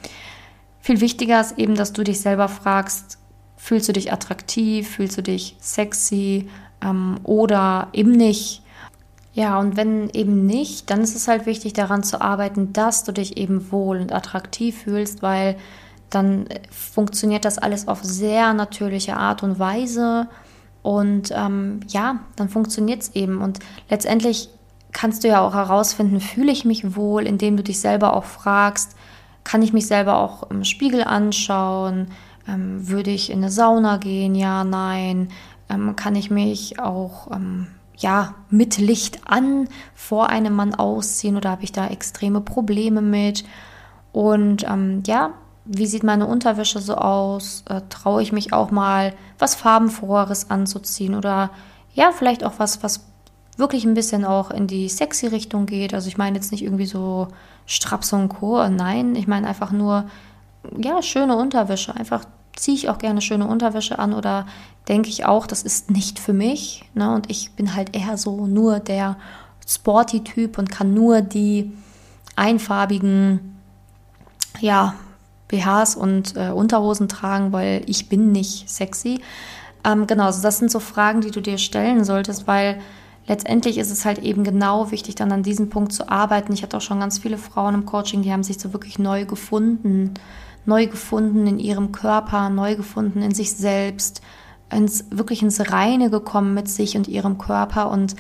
Viel 0.84 1.02
wichtiger 1.02 1.42
ist 1.42 1.58
eben, 1.58 1.74
dass 1.74 1.94
du 1.94 2.04
dich 2.04 2.22
selber 2.22 2.48
fragst, 2.48 3.18
Fühlst 3.64 3.88
du 3.88 3.94
dich 3.94 4.12
attraktiv? 4.12 4.90
Fühlst 4.90 5.18
du 5.18 5.24
dich 5.24 5.56
sexy? 5.62 6.50
Ähm, 6.82 7.16
oder 7.24 7.88
eben 7.94 8.12
nicht? 8.12 8.62
Ja, 9.34 9.58
und 9.58 9.78
wenn 9.78 10.10
eben 10.10 10.46
nicht, 10.46 10.90
dann 10.90 11.00
ist 11.00 11.16
es 11.16 11.30
halt 11.30 11.46
wichtig 11.46 11.72
daran 11.72 12.04
zu 12.04 12.20
arbeiten, 12.20 12.74
dass 12.74 13.06
du 13.06 13.14
dich 13.14 13.38
eben 13.38 13.72
wohl 13.72 14.02
und 14.02 14.12
attraktiv 14.12 14.80
fühlst, 14.84 15.22
weil 15.22 15.56
dann 16.10 16.50
funktioniert 16.70 17.46
das 17.46 17.58
alles 17.58 17.88
auf 17.88 18.04
sehr 18.04 18.54
natürliche 18.54 19.16
Art 19.16 19.44
und 19.44 19.60
Weise. 19.60 20.28
Und 20.82 21.32
ähm, 21.34 21.80
ja, 21.88 22.20
dann 22.36 22.50
funktioniert 22.50 23.04
es 23.04 23.16
eben. 23.16 23.42
Und 23.42 23.60
letztendlich 23.90 24.50
kannst 24.92 25.24
du 25.24 25.30
ja 25.30 25.40
auch 25.40 25.54
herausfinden, 25.54 26.20
fühle 26.20 26.52
ich 26.52 26.66
mich 26.66 26.98
wohl, 26.98 27.26
indem 27.26 27.56
du 27.56 27.64
dich 27.64 27.80
selber 27.80 28.14
auch 28.14 28.26
fragst, 28.26 28.98
kann 29.44 29.62
ich 29.62 29.74
mich 29.74 29.88
selber 29.88 30.18
auch 30.18 30.50
im 30.50 30.64
Spiegel 30.64 31.04
anschauen, 31.04 32.08
ähm, 32.48 32.88
würde 32.88 33.12
ich 33.12 33.30
in 33.30 33.40
eine 33.40 33.52
Sauna 33.52 33.98
gehen? 33.98 34.36
Ja, 34.36 34.64
nein. 34.64 35.30
Ähm, 35.70 35.96
kann 35.96 36.16
ich 36.16 36.30
mich 36.30 36.80
auch 36.80 37.32
ähm, 37.32 37.68
ja, 37.98 38.36
mit 38.50 38.78
Licht 38.78 39.22
an 39.26 39.68
vor 39.96 40.30
einem 40.30 40.54
Mann 40.54 40.76
ausziehen 40.76 41.38
oder 41.38 41.52
habe 41.52 41.64
ich 41.64 41.72
da 41.72 41.88
extreme 41.88 42.42
Probleme 42.42 43.02
mit? 43.02 43.44
Und 44.12 44.64
ähm, 44.68 45.04
ja, 45.06 45.34
wie 45.66 45.86
sieht 45.88 46.04
meine 46.04 46.28
Unterwäsche 46.28 46.80
so 46.80 46.96
aus? 46.96 47.64
Äh, 47.70 47.82
Traue 47.90 48.22
ich 48.22 48.32
mich 48.32 48.54
auch 48.54 48.72
mal 48.72 49.14
was 49.40 49.56
farbenfroheres 49.56 50.50
anzuziehen 50.50 51.16
oder 51.16 51.52
ja, 51.94 52.12
vielleicht 52.12 52.44
auch 52.44 52.54
was, 52.58 52.84
was 52.84 53.06
wirklich 53.58 53.86
ein 53.86 53.94
bisschen 53.94 54.26
auch 54.26 54.52
in 54.52 54.68
die 54.68 54.90
sexy 54.90 55.28
Richtung 55.28 55.66
geht. 55.66 55.94
Also 55.94 56.08
ich 56.08 56.18
meine 56.18 56.36
jetzt 56.36 56.52
nicht 56.52 56.64
irgendwie 56.64 56.88
so 56.88 57.28
Straps 57.66 58.14
und 58.14 58.30
Co. 58.30 58.68
Nein, 58.70 59.16
ich 59.16 59.28
meine 59.28 59.48
einfach 59.48 59.72
nur 59.72 60.06
ja, 60.78 61.02
schöne 61.02 61.36
Unterwäsche. 61.36 61.96
Einfach 61.96 62.26
ziehe 62.56 62.76
ich 62.76 62.90
auch 62.90 62.98
gerne 62.98 63.22
schöne 63.22 63.48
Unterwäsche 63.48 64.00
an 64.00 64.14
oder 64.14 64.46
denke 64.88 65.10
ich 65.10 65.26
auch, 65.26 65.48
das 65.48 65.64
ist 65.64 65.92
nicht 65.92 66.20
für 66.20 66.34
mich. 66.34 66.86
Ne? 66.94 67.14
Und 67.14 67.30
ich 67.30 67.52
bin 67.54 67.76
halt 67.76 67.96
eher 67.96 68.18
so 68.18 68.46
nur 68.48 68.80
der 68.80 69.18
Sporty-Typ 69.68 70.58
und 70.58 70.70
kann 70.70 70.94
nur 70.94 71.22
die 71.22 71.72
einfarbigen, 72.36 73.58
ja, 74.60 74.96
BHs 75.48 75.96
und 75.96 76.36
äh, 76.36 76.50
Unterhosen 76.50 77.08
tragen, 77.08 77.52
weil 77.52 77.84
ich 77.86 78.10
bin 78.10 78.32
nicht 78.32 78.70
sexy. 78.70 79.22
Ähm, 79.84 80.08
genau, 80.08 80.26
also 80.26 80.42
das 80.42 80.58
sind 80.58 80.72
so 80.72 80.80
Fragen, 80.80 81.22
die 81.22 81.32
du 81.32 81.42
dir 81.42 81.58
stellen 81.58 82.04
solltest, 82.04 82.48
weil 82.48 82.80
letztendlich 83.28 83.78
ist 83.78 83.92
es 83.92 84.06
halt 84.06 84.20
eben 84.20 84.44
genau 84.44 84.92
wichtig, 84.92 85.16
dann 85.16 85.32
an 85.32 85.44
diesem 85.44 85.70
Punkt 85.70 85.94
zu 85.94 86.10
arbeiten. 86.10 86.54
Ich 86.54 86.64
hatte 86.64 86.78
auch 86.78 86.82
schon 86.82 87.00
ganz 87.00 87.20
viele 87.20 87.38
Frauen 87.38 87.76
im 87.76 87.86
Coaching, 87.86 88.22
die 88.22 88.32
haben 88.32 88.44
sich 88.44 88.60
so 88.60 88.74
wirklich 88.74 89.00
neu 89.00 89.26
gefunden 89.26 90.14
neu 90.66 90.88
gefunden 90.88 91.48
in 91.48 91.60
ihrem 91.60 91.92
Körper, 91.92 92.50
neu 92.50 92.76
gefunden 92.76 93.22
in 93.22 93.34
sich 93.34 93.54
selbst, 93.54 94.22
ins, 94.72 95.06
wirklich 95.12 95.42
ins 95.42 95.72
Reine 95.72 96.10
gekommen 96.10 96.54
mit 96.54 96.70
sich 96.70 96.96
und 96.96 97.08
ihrem 97.08 97.38
Körper. 97.38 97.90
Und 97.90 98.16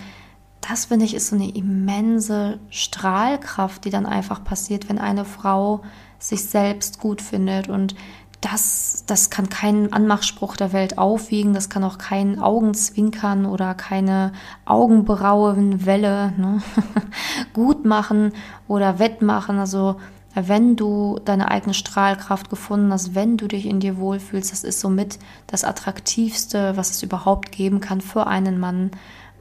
das, 0.61 0.85
finde 0.85 1.05
ich, 1.05 1.13
ist 1.13 1.27
so 1.27 1.35
eine 1.35 1.49
immense 1.49 2.59
Strahlkraft, 2.69 3.85
die 3.85 3.89
dann 3.89 4.05
einfach 4.05 4.43
passiert, 4.43 4.89
wenn 4.89 4.99
eine 4.99 5.25
Frau 5.25 5.81
sich 6.19 6.43
selbst 6.45 6.99
gut 6.99 7.21
findet. 7.21 7.69
Und 7.69 7.95
das, 8.43 9.05
das 9.07 9.29
kann 9.29 9.47
kein 9.47 9.93
Anmachspruch 9.93 10.57
der 10.57 10.73
Welt 10.73 10.97
aufwiegen, 10.97 11.53
das 11.53 11.69
kann 11.69 11.85
auch 11.85 11.97
kein 11.97 12.39
Augenzwinkern 12.39 13.45
oder 13.45 13.73
keine 13.73 14.33
Augenbrauenwelle 14.65 16.33
ne? 16.37 16.61
gut 17.53 17.85
machen 17.85 18.33
oder 18.67 18.99
wettmachen. 18.99 19.59
Also 19.59 19.95
wenn 20.35 20.75
du 20.75 21.19
deine 21.23 21.51
eigene 21.51 21.73
Strahlkraft 21.73 22.49
gefunden 22.49 22.91
hast, 22.91 23.15
wenn 23.15 23.37
du 23.37 23.47
dich 23.47 23.65
in 23.65 23.79
dir 23.79 23.97
wohlfühlst, 23.97 24.51
das 24.51 24.65
ist 24.65 24.81
somit 24.81 25.19
das 25.47 25.63
Attraktivste, 25.63 26.75
was 26.75 26.91
es 26.91 27.01
überhaupt 27.01 27.53
geben 27.53 27.79
kann 27.79 28.01
für 28.01 28.27
einen 28.27 28.59
Mann. 28.59 28.91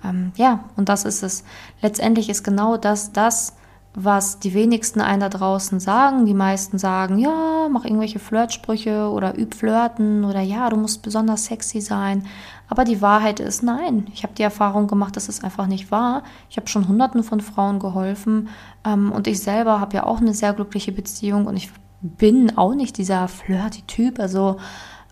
Ähm, 0.04 0.30
ja, 0.36 0.64
und 0.76 0.88
das 0.88 1.04
ist 1.04 1.24
es. 1.24 1.42
Letztendlich 1.80 2.28
ist 2.28 2.44
genau 2.44 2.76
das 2.76 3.12
das, 3.12 3.56
was 3.94 4.38
die 4.38 4.54
wenigsten 4.54 5.00
einen 5.00 5.20
da 5.20 5.28
draußen 5.28 5.78
sagen. 5.78 6.24
Die 6.24 6.34
meisten 6.34 6.78
sagen, 6.78 7.18
ja, 7.18 7.68
mach 7.70 7.84
irgendwelche 7.84 8.18
Flirtsprüche 8.18 9.10
oder 9.10 9.38
üb 9.38 9.54
flirten 9.54 10.24
oder 10.24 10.40
ja, 10.40 10.70
du 10.70 10.76
musst 10.76 11.02
besonders 11.02 11.44
sexy 11.44 11.80
sein. 11.80 12.24
Aber 12.68 12.84
die 12.84 13.02
Wahrheit 13.02 13.38
ist, 13.38 13.62
nein. 13.62 14.06
Ich 14.14 14.22
habe 14.22 14.32
die 14.32 14.42
Erfahrung 14.42 14.86
gemacht, 14.86 15.16
dass 15.16 15.28
es 15.28 15.44
einfach 15.44 15.66
nicht 15.66 15.90
wahr. 15.90 16.22
Ich 16.48 16.56
habe 16.56 16.68
schon 16.68 16.88
Hunderten 16.88 17.22
von 17.22 17.40
Frauen 17.40 17.78
geholfen 17.80 18.48
ähm, 18.86 19.12
und 19.12 19.26
ich 19.26 19.40
selber 19.40 19.78
habe 19.78 19.96
ja 19.96 20.04
auch 20.04 20.22
eine 20.22 20.32
sehr 20.32 20.54
glückliche 20.54 20.92
Beziehung 20.92 21.46
und 21.46 21.56
ich 21.56 21.70
bin 22.00 22.56
auch 22.56 22.74
nicht 22.74 22.96
dieser 22.96 23.28
flirty 23.28 23.82
Typ. 23.82 24.18
Also 24.18 24.56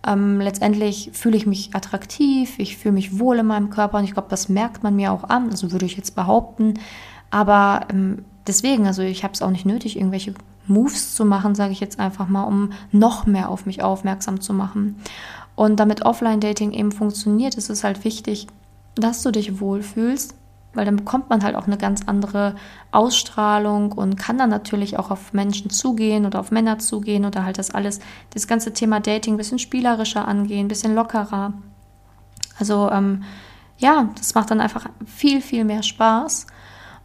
ähm, 0.07 0.41
letztendlich 0.41 1.11
fühle 1.13 1.37
ich 1.37 1.47
mich 1.47 1.75
attraktiv, 1.75 2.59
ich 2.59 2.79
fühle 2.79 2.95
mich 2.95 3.19
wohl 3.19 3.39
in 3.39 3.47
meinem 3.47 3.69
Körper 3.69 3.99
und 3.99 4.05
ich 4.05 4.15
glaube, 4.15 4.29
das 4.31 4.49
merkt 4.49 4.83
man 4.83 4.97
mir 4.97 5.13
auch 5.13 5.25
an. 5.25 5.51
Also 5.51 5.71
würde 5.71 5.85
ich 5.85 5.99
jetzt 5.99 6.17
behaupten. 6.17 6.75
Aber 7.31 7.87
ähm, 7.93 8.25
deswegen, 8.47 8.87
also 8.87 9.03
ich 9.03 9.25
habe 9.25 9.35
es 9.35 9.43
auch 9.43 9.51
nicht 9.51 9.67
nötig, 9.67 9.97
irgendwelche 9.97 10.35
Moves 10.67 11.15
zu 11.15 11.25
machen, 11.25 11.55
sage 11.55 11.73
ich 11.73 11.81
jetzt 11.81 11.99
einfach 11.99 12.29
mal, 12.29 12.45
um 12.45 12.73
noch 12.93 13.27
mehr 13.27 13.49
auf 13.49 13.67
mich 13.67 13.83
aufmerksam 13.83 14.41
zu 14.41 14.53
machen. 14.53 14.97
Und 15.57 15.79
damit 15.79 16.05
Offline-Dating 16.05 16.73
eben 16.73 16.93
funktioniert, 16.93 17.57
ist 17.57 17.71
es 17.71 17.85
halt 17.85 18.05
wichtig, 18.05 18.47
dass 18.95 19.23
du 19.23 19.31
dich 19.31 19.61
wohlfühlst, 19.61 20.35
weil 20.73 20.85
dann 20.85 20.97
bekommt 20.97 21.29
man 21.29 21.43
halt 21.43 21.57
auch 21.57 21.67
eine 21.67 21.77
ganz 21.77 22.03
andere 22.07 22.55
Ausstrahlung 22.93 23.93
und 23.93 24.17
kann 24.17 24.39
dann 24.39 24.51
natürlich 24.51 24.99
auch 24.99 25.11
auf 25.11 25.33
Menschen 25.33 25.71
zugehen 25.71 26.27
oder 26.27 26.41
auf 26.41 26.51
Männer 26.51 26.79
zugehen 26.79 27.25
oder 27.25 27.45
halt 27.45 27.59
das 27.59 27.73
alles, 27.73 28.01
das 28.33 28.47
ganze 28.47 28.73
Thema 28.73 29.01
Dating 29.01 29.35
ein 29.35 29.39
bisschen 29.39 29.59
spielerischer 29.59 30.27
angehen, 30.27 30.67
ein 30.67 30.69
bisschen 30.69 30.95
lockerer. 30.95 31.55
Also 32.59 32.91
ähm, 32.91 33.25
ja, 33.79 34.11
das 34.17 34.35
macht 34.35 34.51
dann 34.51 34.61
einfach 34.61 34.87
viel, 35.05 35.41
viel 35.41 35.65
mehr 35.65 35.83
Spaß 35.83 36.47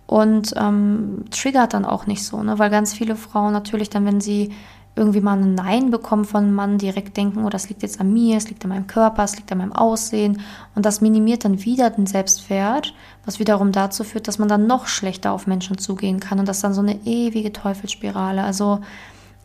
und 0.07 0.53
ähm, 0.57 1.25
triggert 1.31 1.73
dann 1.73 1.85
auch 1.85 2.05
nicht 2.07 2.23
so, 2.23 2.41
ne? 2.43 2.59
weil 2.59 2.69
ganz 2.69 2.93
viele 2.93 3.15
Frauen 3.15 3.53
natürlich 3.53 3.89
dann, 3.89 4.05
wenn 4.05 4.21
sie 4.21 4.51
irgendwie 4.95 5.19
mal 5.19 5.37
ein 5.37 5.55
Nein 5.55 5.91
bekommen 5.91 6.23
von 6.23 6.43
einem 6.43 6.53
Mann, 6.53 6.77
direkt 6.77 7.17
denken, 7.17 7.43
oh, 7.43 7.49
das 7.49 7.67
liegt 7.67 7.83
jetzt 7.83 7.99
an 7.99 8.13
mir, 8.13 8.37
es 8.37 8.47
liegt 8.47 8.63
an 8.63 8.69
meinem 8.69 8.87
Körper, 8.87 9.23
es 9.23 9.35
liegt 9.35 9.51
an 9.51 9.57
meinem 9.57 9.73
Aussehen. 9.73 10.41
Und 10.73 10.85
das 10.85 11.01
minimiert 11.01 11.43
dann 11.43 11.65
wieder 11.65 11.89
den 11.89 12.05
Selbstwert, 12.05 12.93
was 13.25 13.39
wiederum 13.39 13.73
dazu 13.73 14.05
führt, 14.05 14.29
dass 14.29 14.39
man 14.39 14.47
dann 14.47 14.67
noch 14.67 14.87
schlechter 14.87 15.33
auf 15.33 15.47
Menschen 15.47 15.77
zugehen 15.77 16.21
kann. 16.21 16.39
Und 16.39 16.47
das 16.47 16.57
ist 16.57 16.63
dann 16.63 16.73
so 16.73 16.81
eine 16.81 17.05
ewige 17.05 17.51
Teufelsspirale. 17.51 18.41
Also 18.41 18.79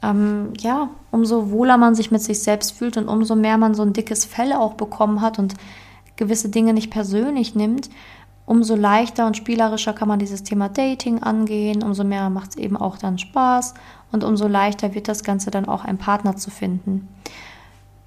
ähm, 0.03 0.53
ja, 0.61 0.89
umso 1.11 1.51
wohler 1.51 1.79
man 1.79 1.97
sich 1.97 2.13
mit 2.13 2.23
sich 2.23 2.43
selbst 2.43 2.73
fühlt 2.73 2.97
und 2.97 3.09
umso 3.09 3.35
mehr 3.35 3.59
man 3.59 3.75
so 3.75 3.83
ein 3.83 3.93
dickes 3.93 4.25
Fell 4.25 4.53
auch 4.53 4.75
bekommen 4.75 5.21
hat 5.21 5.41
und 5.41 5.55
gewisse 6.15 6.49
Dinge 6.49 6.75
nicht 6.75 6.91
persönlich 6.91 7.55
nimmt, 7.55 7.91
umso 8.51 8.75
leichter 8.75 9.29
und 9.29 9.37
spielerischer 9.37 9.93
kann 9.93 10.09
man 10.09 10.19
dieses 10.19 10.43
Thema 10.43 10.69
Dating 10.69 11.23
angehen, 11.23 11.85
umso 11.85 12.03
mehr 12.03 12.31
macht 12.31 12.51
es 12.51 12.57
eben 12.57 12.77
auch 12.77 12.99
dann 12.99 13.17
Spaß 13.17 13.75
und 14.11 14.25
umso 14.25 14.49
leichter 14.49 14.93
wird 14.93 15.07
das 15.07 15.23
Ganze 15.23 15.53
dann 15.53 15.67
auch 15.67 15.85
einen 15.85 15.99
Partner 15.99 16.35
zu 16.35 16.51
finden. 16.51 17.07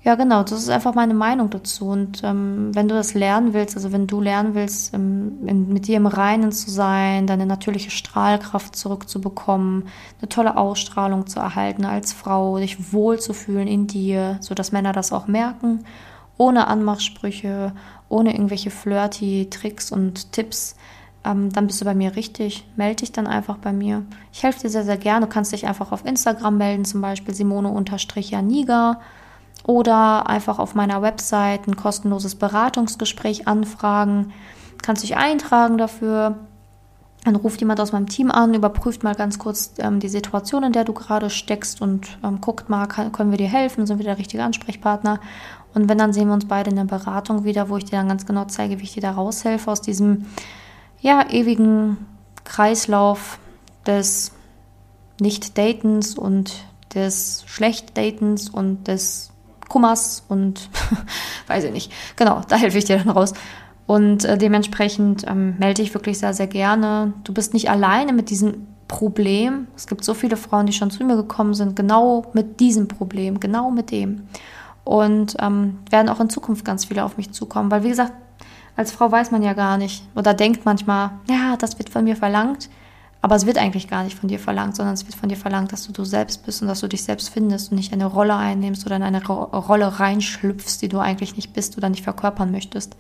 Ja, 0.03 0.15
genau, 0.15 0.43
das 0.43 0.59
ist 0.59 0.69
einfach 0.69 0.95
meine 0.95 1.13
Meinung 1.13 1.49
dazu. 1.49 1.87
Und 1.87 2.23
ähm, 2.25 2.71
wenn 2.73 2.89
du 2.89 2.95
das 2.95 3.13
lernen 3.13 3.53
willst, 3.53 3.77
also 3.77 3.93
wenn 3.93 4.05
du 4.05 4.19
lernen 4.19 4.53
willst, 4.53 4.93
ähm, 4.93 5.47
in, 5.47 5.71
mit 5.71 5.87
dir 5.87 5.95
im 5.95 6.07
Reinen 6.07 6.51
zu 6.51 6.69
sein, 6.69 7.25
deine 7.25 7.45
natürliche 7.45 7.89
Strahlkraft 7.89 8.75
zurückzubekommen, 8.75 9.85
eine 10.19 10.27
tolle 10.27 10.57
Ausstrahlung 10.57 11.25
zu 11.25 11.39
erhalten 11.39 11.85
als 11.85 12.11
Frau, 12.11 12.57
dich 12.57 12.91
wohlzufühlen 12.91 13.69
in 13.69 13.87
dir, 13.87 14.39
sodass 14.41 14.73
Männer 14.73 14.91
das 14.91 15.13
auch 15.13 15.27
merken, 15.27 15.85
ohne 16.37 16.67
Anmachsprüche, 16.67 17.73
ohne 18.09 18.33
irgendwelche 18.33 18.71
flirty 18.71 19.49
Tricks 19.49 19.91
und 19.91 20.31
Tipps, 20.31 20.75
ähm, 21.25 21.51
dann 21.51 21.67
bist 21.67 21.79
du 21.81 21.85
bei 21.85 21.95
mir 21.95 22.15
richtig. 22.15 22.65
Melde 22.75 22.97
dich 22.97 23.11
dann 23.11 23.27
einfach 23.27 23.57
bei 23.57 23.71
mir. 23.71 24.03
Ich 24.31 24.43
helfe 24.43 24.61
dir 24.61 24.69
sehr, 24.69 24.83
sehr 24.83 24.97
gerne. 24.97 25.25
Du 25.25 25.31
kannst 25.31 25.53
dich 25.53 25.67
einfach 25.67 25.91
auf 25.91 26.05
Instagram 26.05 26.57
melden, 26.57 26.85
zum 26.85 27.01
Beispiel 27.01 27.33
Simone-Janiga 27.33 28.99
oder 29.65 30.29
einfach 30.29 30.59
auf 30.59 30.75
meiner 30.75 31.01
Website 31.01 31.67
ein 31.67 31.77
kostenloses 31.77 32.35
Beratungsgespräch 32.35 33.47
anfragen. 33.47 34.33
Kannst 34.81 35.03
dich 35.03 35.15
eintragen 35.15 35.77
dafür. 35.77 36.39
Dann 37.23 37.37
ruft 37.37 37.61
jemand 37.61 37.79
aus 37.79 37.93
meinem 37.93 38.09
Team 38.09 38.29
an, 38.29 38.53
überprüft 38.53 39.03
mal 39.03 39.15
ganz 39.15 39.39
kurz 39.39 39.75
ähm, 39.77 40.01
die 40.01 40.09
Situation, 40.09 40.63
in 40.63 40.73
der 40.73 40.83
du 40.83 40.91
gerade 40.91 41.29
steckst 41.29 41.81
und 41.81 42.17
ähm, 42.21 42.41
guckt 42.41 42.67
mal, 42.69 42.85
kann, 42.87 43.13
können 43.13 43.31
wir 43.31 43.37
dir 43.37 43.47
helfen, 43.47 43.87
sind 43.87 43.97
wir 43.97 44.03
der 44.03 44.17
richtige 44.17 44.43
Ansprechpartner. 44.43 45.21
Und 45.73 45.89
wenn, 45.89 45.97
dann 45.97 46.13
sehen 46.13 46.27
wir 46.27 46.33
uns 46.33 46.47
beide 46.47 46.69
in 46.69 46.75
der 46.75 46.83
Beratung 46.83 47.43
wieder, 47.43 47.69
wo 47.69 47.77
ich 47.77 47.85
dir 47.85 47.97
dann 47.97 48.07
ganz 48.07 48.25
genau 48.25 48.45
zeige, 48.45 48.79
wie 48.79 48.83
ich 48.83 48.93
dir 48.93 49.01
da 49.01 49.11
raushelfe 49.11 49.71
aus 49.71 49.81
diesem 49.81 50.25
ja, 50.99 51.29
ewigen 51.29 51.97
Kreislauf 52.43 53.39
des 53.85 54.31
Nicht-Datens 55.19 56.17
und 56.17 56.53
des 56.93 57.43
Schlecht-Datens 57.47 58.49
und 58.49 58.87
des 58.87 59.31
Kummers 59.67 60.23
und 60.27 60.69
weiß 61.47 61.63
ich 61.65 61.71
nicht. 61.71 61.91
Genau, 62.15 62.41
da 62.47 62.55
helfe 62.55 62.77
ich 62.77 62.85
dir 62.85 62.97
dann 62.97 63.09
raus. 63.09 63.33
Und 63.85 64.23
äh, 64.23 64.37
dementsprechend 64.37 65.25
ähm, 65.27 65.55
melde 65.57 65.81
ich 65.81 65.93
wirklich 65.93 66.19
sehr, 66.19 66.33
sehr 66.33 66.47
gerne. 66.47 67.13
Du 67.23 67.33
bist 67.33 67.53
nicht 67.53 67.69
alleine 67.69 68.13
mit 68.13 68.29
diesem 68.29 68.67
Problem. 68.87 69.67
Es 69.75 69.87
gibt 69.87 70.03
so 70.03 70.13
viele 70.13 70.37
Frauen, 70.37 70.67
die 70.67 70.73
schon 70.73 70.91
zu 70.91 71.03
mir 71.03 71.15
gekommen 71.15 71.53
sind, 71.53 71.75
genau 71.75 72.31
mit 72.33 72.59
diesem 72.59 72.87
Problem, 72.87 73.39
genau 73.39 73.71
mit 73.71 73.91
dem. 73.91 74.27
Und 74.83 75.37
ähm, 75.39 75.79
werden 75.89 76.09
auch 76.09 76.19
in 76.19 76.29
Zukunft 76.29 76.65
ganz 76.65 76.85
viele 76.85 77.05
auf 77.05 77.17
mich 77.17 77.31
zukommen, 77.31 77.71
weil 77.71 77.83
wie 77.83 77.89
gesagt, 77.89 78.13
als 78.75 78.91
Frau 78.91 79.11
weiß 79.11 79.31
man 79.31 79.43
ja 79.43 79.53
gar 79.53 79.77
nicht 79.77 80.03
oder 80.15 80.33
denkt 80.33 80.65
manchmal, 80.65 81.11
ja, 81.29 81.55
das 81.57 81.77
wird 81.77 81.89
von 81.89 82.03
mir 82.03 82.15
verlangt, 82.15 82.69
aber 83.21 83.35
es 83.35 83.45
wird 83.45 83.57
eigentlich 83.57 83.87
gar 83.87 84.03
nicht 84.03 84.17
von 84.17 84.27
dir 84.27 84.39
verlangt, 84.39 84.75
sondern 84.75 84.95
es 84.95 85.05
wird 85.05 85.15
von 85.15 85.29
dir 85.29 85.37
verlangt, 85.37 85.71
dass 85.71 85.85
du 85.85 85.93
du 85.93 86.03
selbst 86.03 86.45
bist 86.45 86.61
und 86.61 86.67
dass 86.67 86.81
du 86.81 86.87
dich 86.87 87.03
selbst 87.03 87.29
findest 87.29 87.71
und 87.71 87.77
nicht 87.77 87.93
eine 87.93 88.07
Rolle 88.07 88.35
einnimmst 88.35 88.85
oder 88.85 88.97
in 88.97 89.03
eine 89.03 89.25
Ro 89.25 89.43
Rolle 89.43 89.99
reinschlüpfst, 89.99 90.81
die 90.81 90.89
du 90.89 90.99
eigentlich 90.99 91.35
nicht 91.35 91.53
bist 91.53 91.77
oder 91.77 91.87
nicht 91.87 92.03
verkörpern 92.03 92.51
möchtest. 92.51 92.97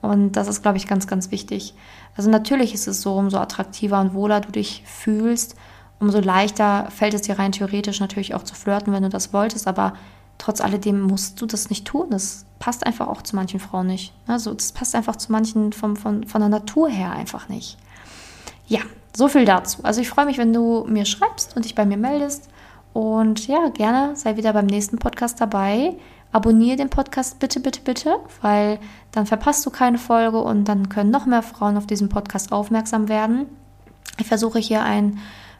Und 0.00 0.32
das 0.32 0.46
ist, 0.46 0.62
glaube 0.62 0.76
ich, 0.76 0.86
ganz, 0.86 1.08
ganz 1.08 1.32
wichtig. 1.32 1.74
Also 2.16 2.30
natürlich 2.30 2.72
ist 2.72 2.86
es 2.86 3.02
so, 3.02 3.14
umso 3.16 3.38
attraktiver 3.38 4.00
und 4.00 4.14
wohler 4.14 4.40
du 4.40 4.52
dich 4.52 4.84
fühlst, 4.86 5.56
umso 5.98 6.20
leichter 6.20 6.88
fällt 6.90 7.14
es 7.14 7.22
dir 7.22 7.38
rein 7.38 7.50
theoretisch 7.50 7.98
natürlich 7.98 8.34
auch 8.34 8.44
zu 8.44 8.54
flirten, 8.54 8.92
wenn 8.92 9.02
du 9.02 9.08
das 9.08 9.32
wolltest, 9.32 9.66
aber 9.66 9.94
trotz 10.38 10.60
alledem 10.60 11.00
musst 11.00 11.40
du 11.40 11.46
das 11.46 11.68
nicht 11.68 11.86
tun. 11.86 12.06
Das 12.10 12.46
passt 12.58 12.86
einfach 12.86 13.08
auch 13.08 13.22
zu 13.22 13.36
manchen 13.36 13.60
Frauen 13.60 13.88
nicht. 13.88 14.12
Also 14.26 14.54
das 14.54 14.72
passt 14.72 14.94
einfach 14.94 15.16
zu 15.16 15.32
manchen 15.32 15.72
vom, 15.72 15.96
von, 15.96 16.24
von 16.26 16.40
der 16.40 16.48
Natur 16.48 16.88
her 16.88 17.12
einfach 17.12 17.48
nicht. 17.48 17.76
Ja, 18.66 18.80
so 19.16 19.28
viel 19.28 19.44
dazu. 19.44 19.82
Also 19.82 20.00
ich 20.00 20.08
freue 20.08 20.26
mich, 20.26 20.38
wenn 20.38 20.52
du 20.52 20.84
mir 20.88 21.04
schreibst 21.04 21.56
und 21.56 21.64
dich 21.64 21.74
bei 21.74 21.84
mir 21.84 21.96
meldest. 21.96 22.48
Und 22.92 23.46
ja, 23.46 23.68
gerne 23.68 24.16
sei 24.16 24.36
wieder 24.36 24.52
beim 24.52 24.66
nächsten 24.66 24.98
Podcast 24.98 25.40
dabei. 25.40 25.96
Abonniere 26.30 26.76
den 26.76 26.90
Podcast 26.90 27.38
bitte, 27.38 27.58
bitte, 27.60 27.80
bitte, 27.80 28.16
weil 28.42 28.78
dann 29.12 29.24
verpasst 29.24 29.64
du 29.64 29.70
keine 29.70 29.98
Folge 29.98 30.40
und 30.42 30.64
dann 30.64 30.90
können 30.90 31.10
noch 31.10 31.24
mehr 31.24 31.42
Frauen 31.42 31.76
auf 31.78 31.86
diesen 31.86 32.10
Podcast 32.10 32.52
aufmerksam 32.52 33.08
werden. 33.08 33.46
Ich 34.18 34.26
versuche 34.26 34.58
hier 34.58 34.82
ein 34.82 35.18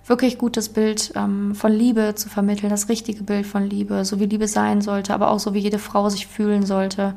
wirklich 0.08 0.38
gutes 0.38 0.70
Bild 0.70 1.12
ähm, 1.16 1.54
von 1.54 1.72
Liebe 1.72 2.14
zu 2.14 2.28
vermitteln, 2.28 2.70
das 2.70 2.88
richtige 2.88 3.22
Bild 3.22 3.46
von 3.46 3.68
Liebe, 3.68 4.04
so 4.04 4.20
wie 4.20 4.26
Liebe 4.26 4.48
sein 4.48 4.80
sollte, 4.80 5.14
aber 5.14 5.30
auch 5.30 5.38
so 5.38 5.54
wie 5.54 5.60
jede 5.60 5.78
Frau 5.78 6.08
sich 6.08 6.26
fühlen 6.26 6.64
sollte. 6.64 7.14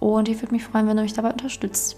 Und 0.00 0.28
ich 0.28 0.40
würde 0.40 0.54
mich 0.54 0.64
freuen, 0.64 0.86
wenn 0.86 0.96
du 0.96 1.02
mich 1.02 1.14
dabei 1.14 1.32
unterstützt. 1.32 1.96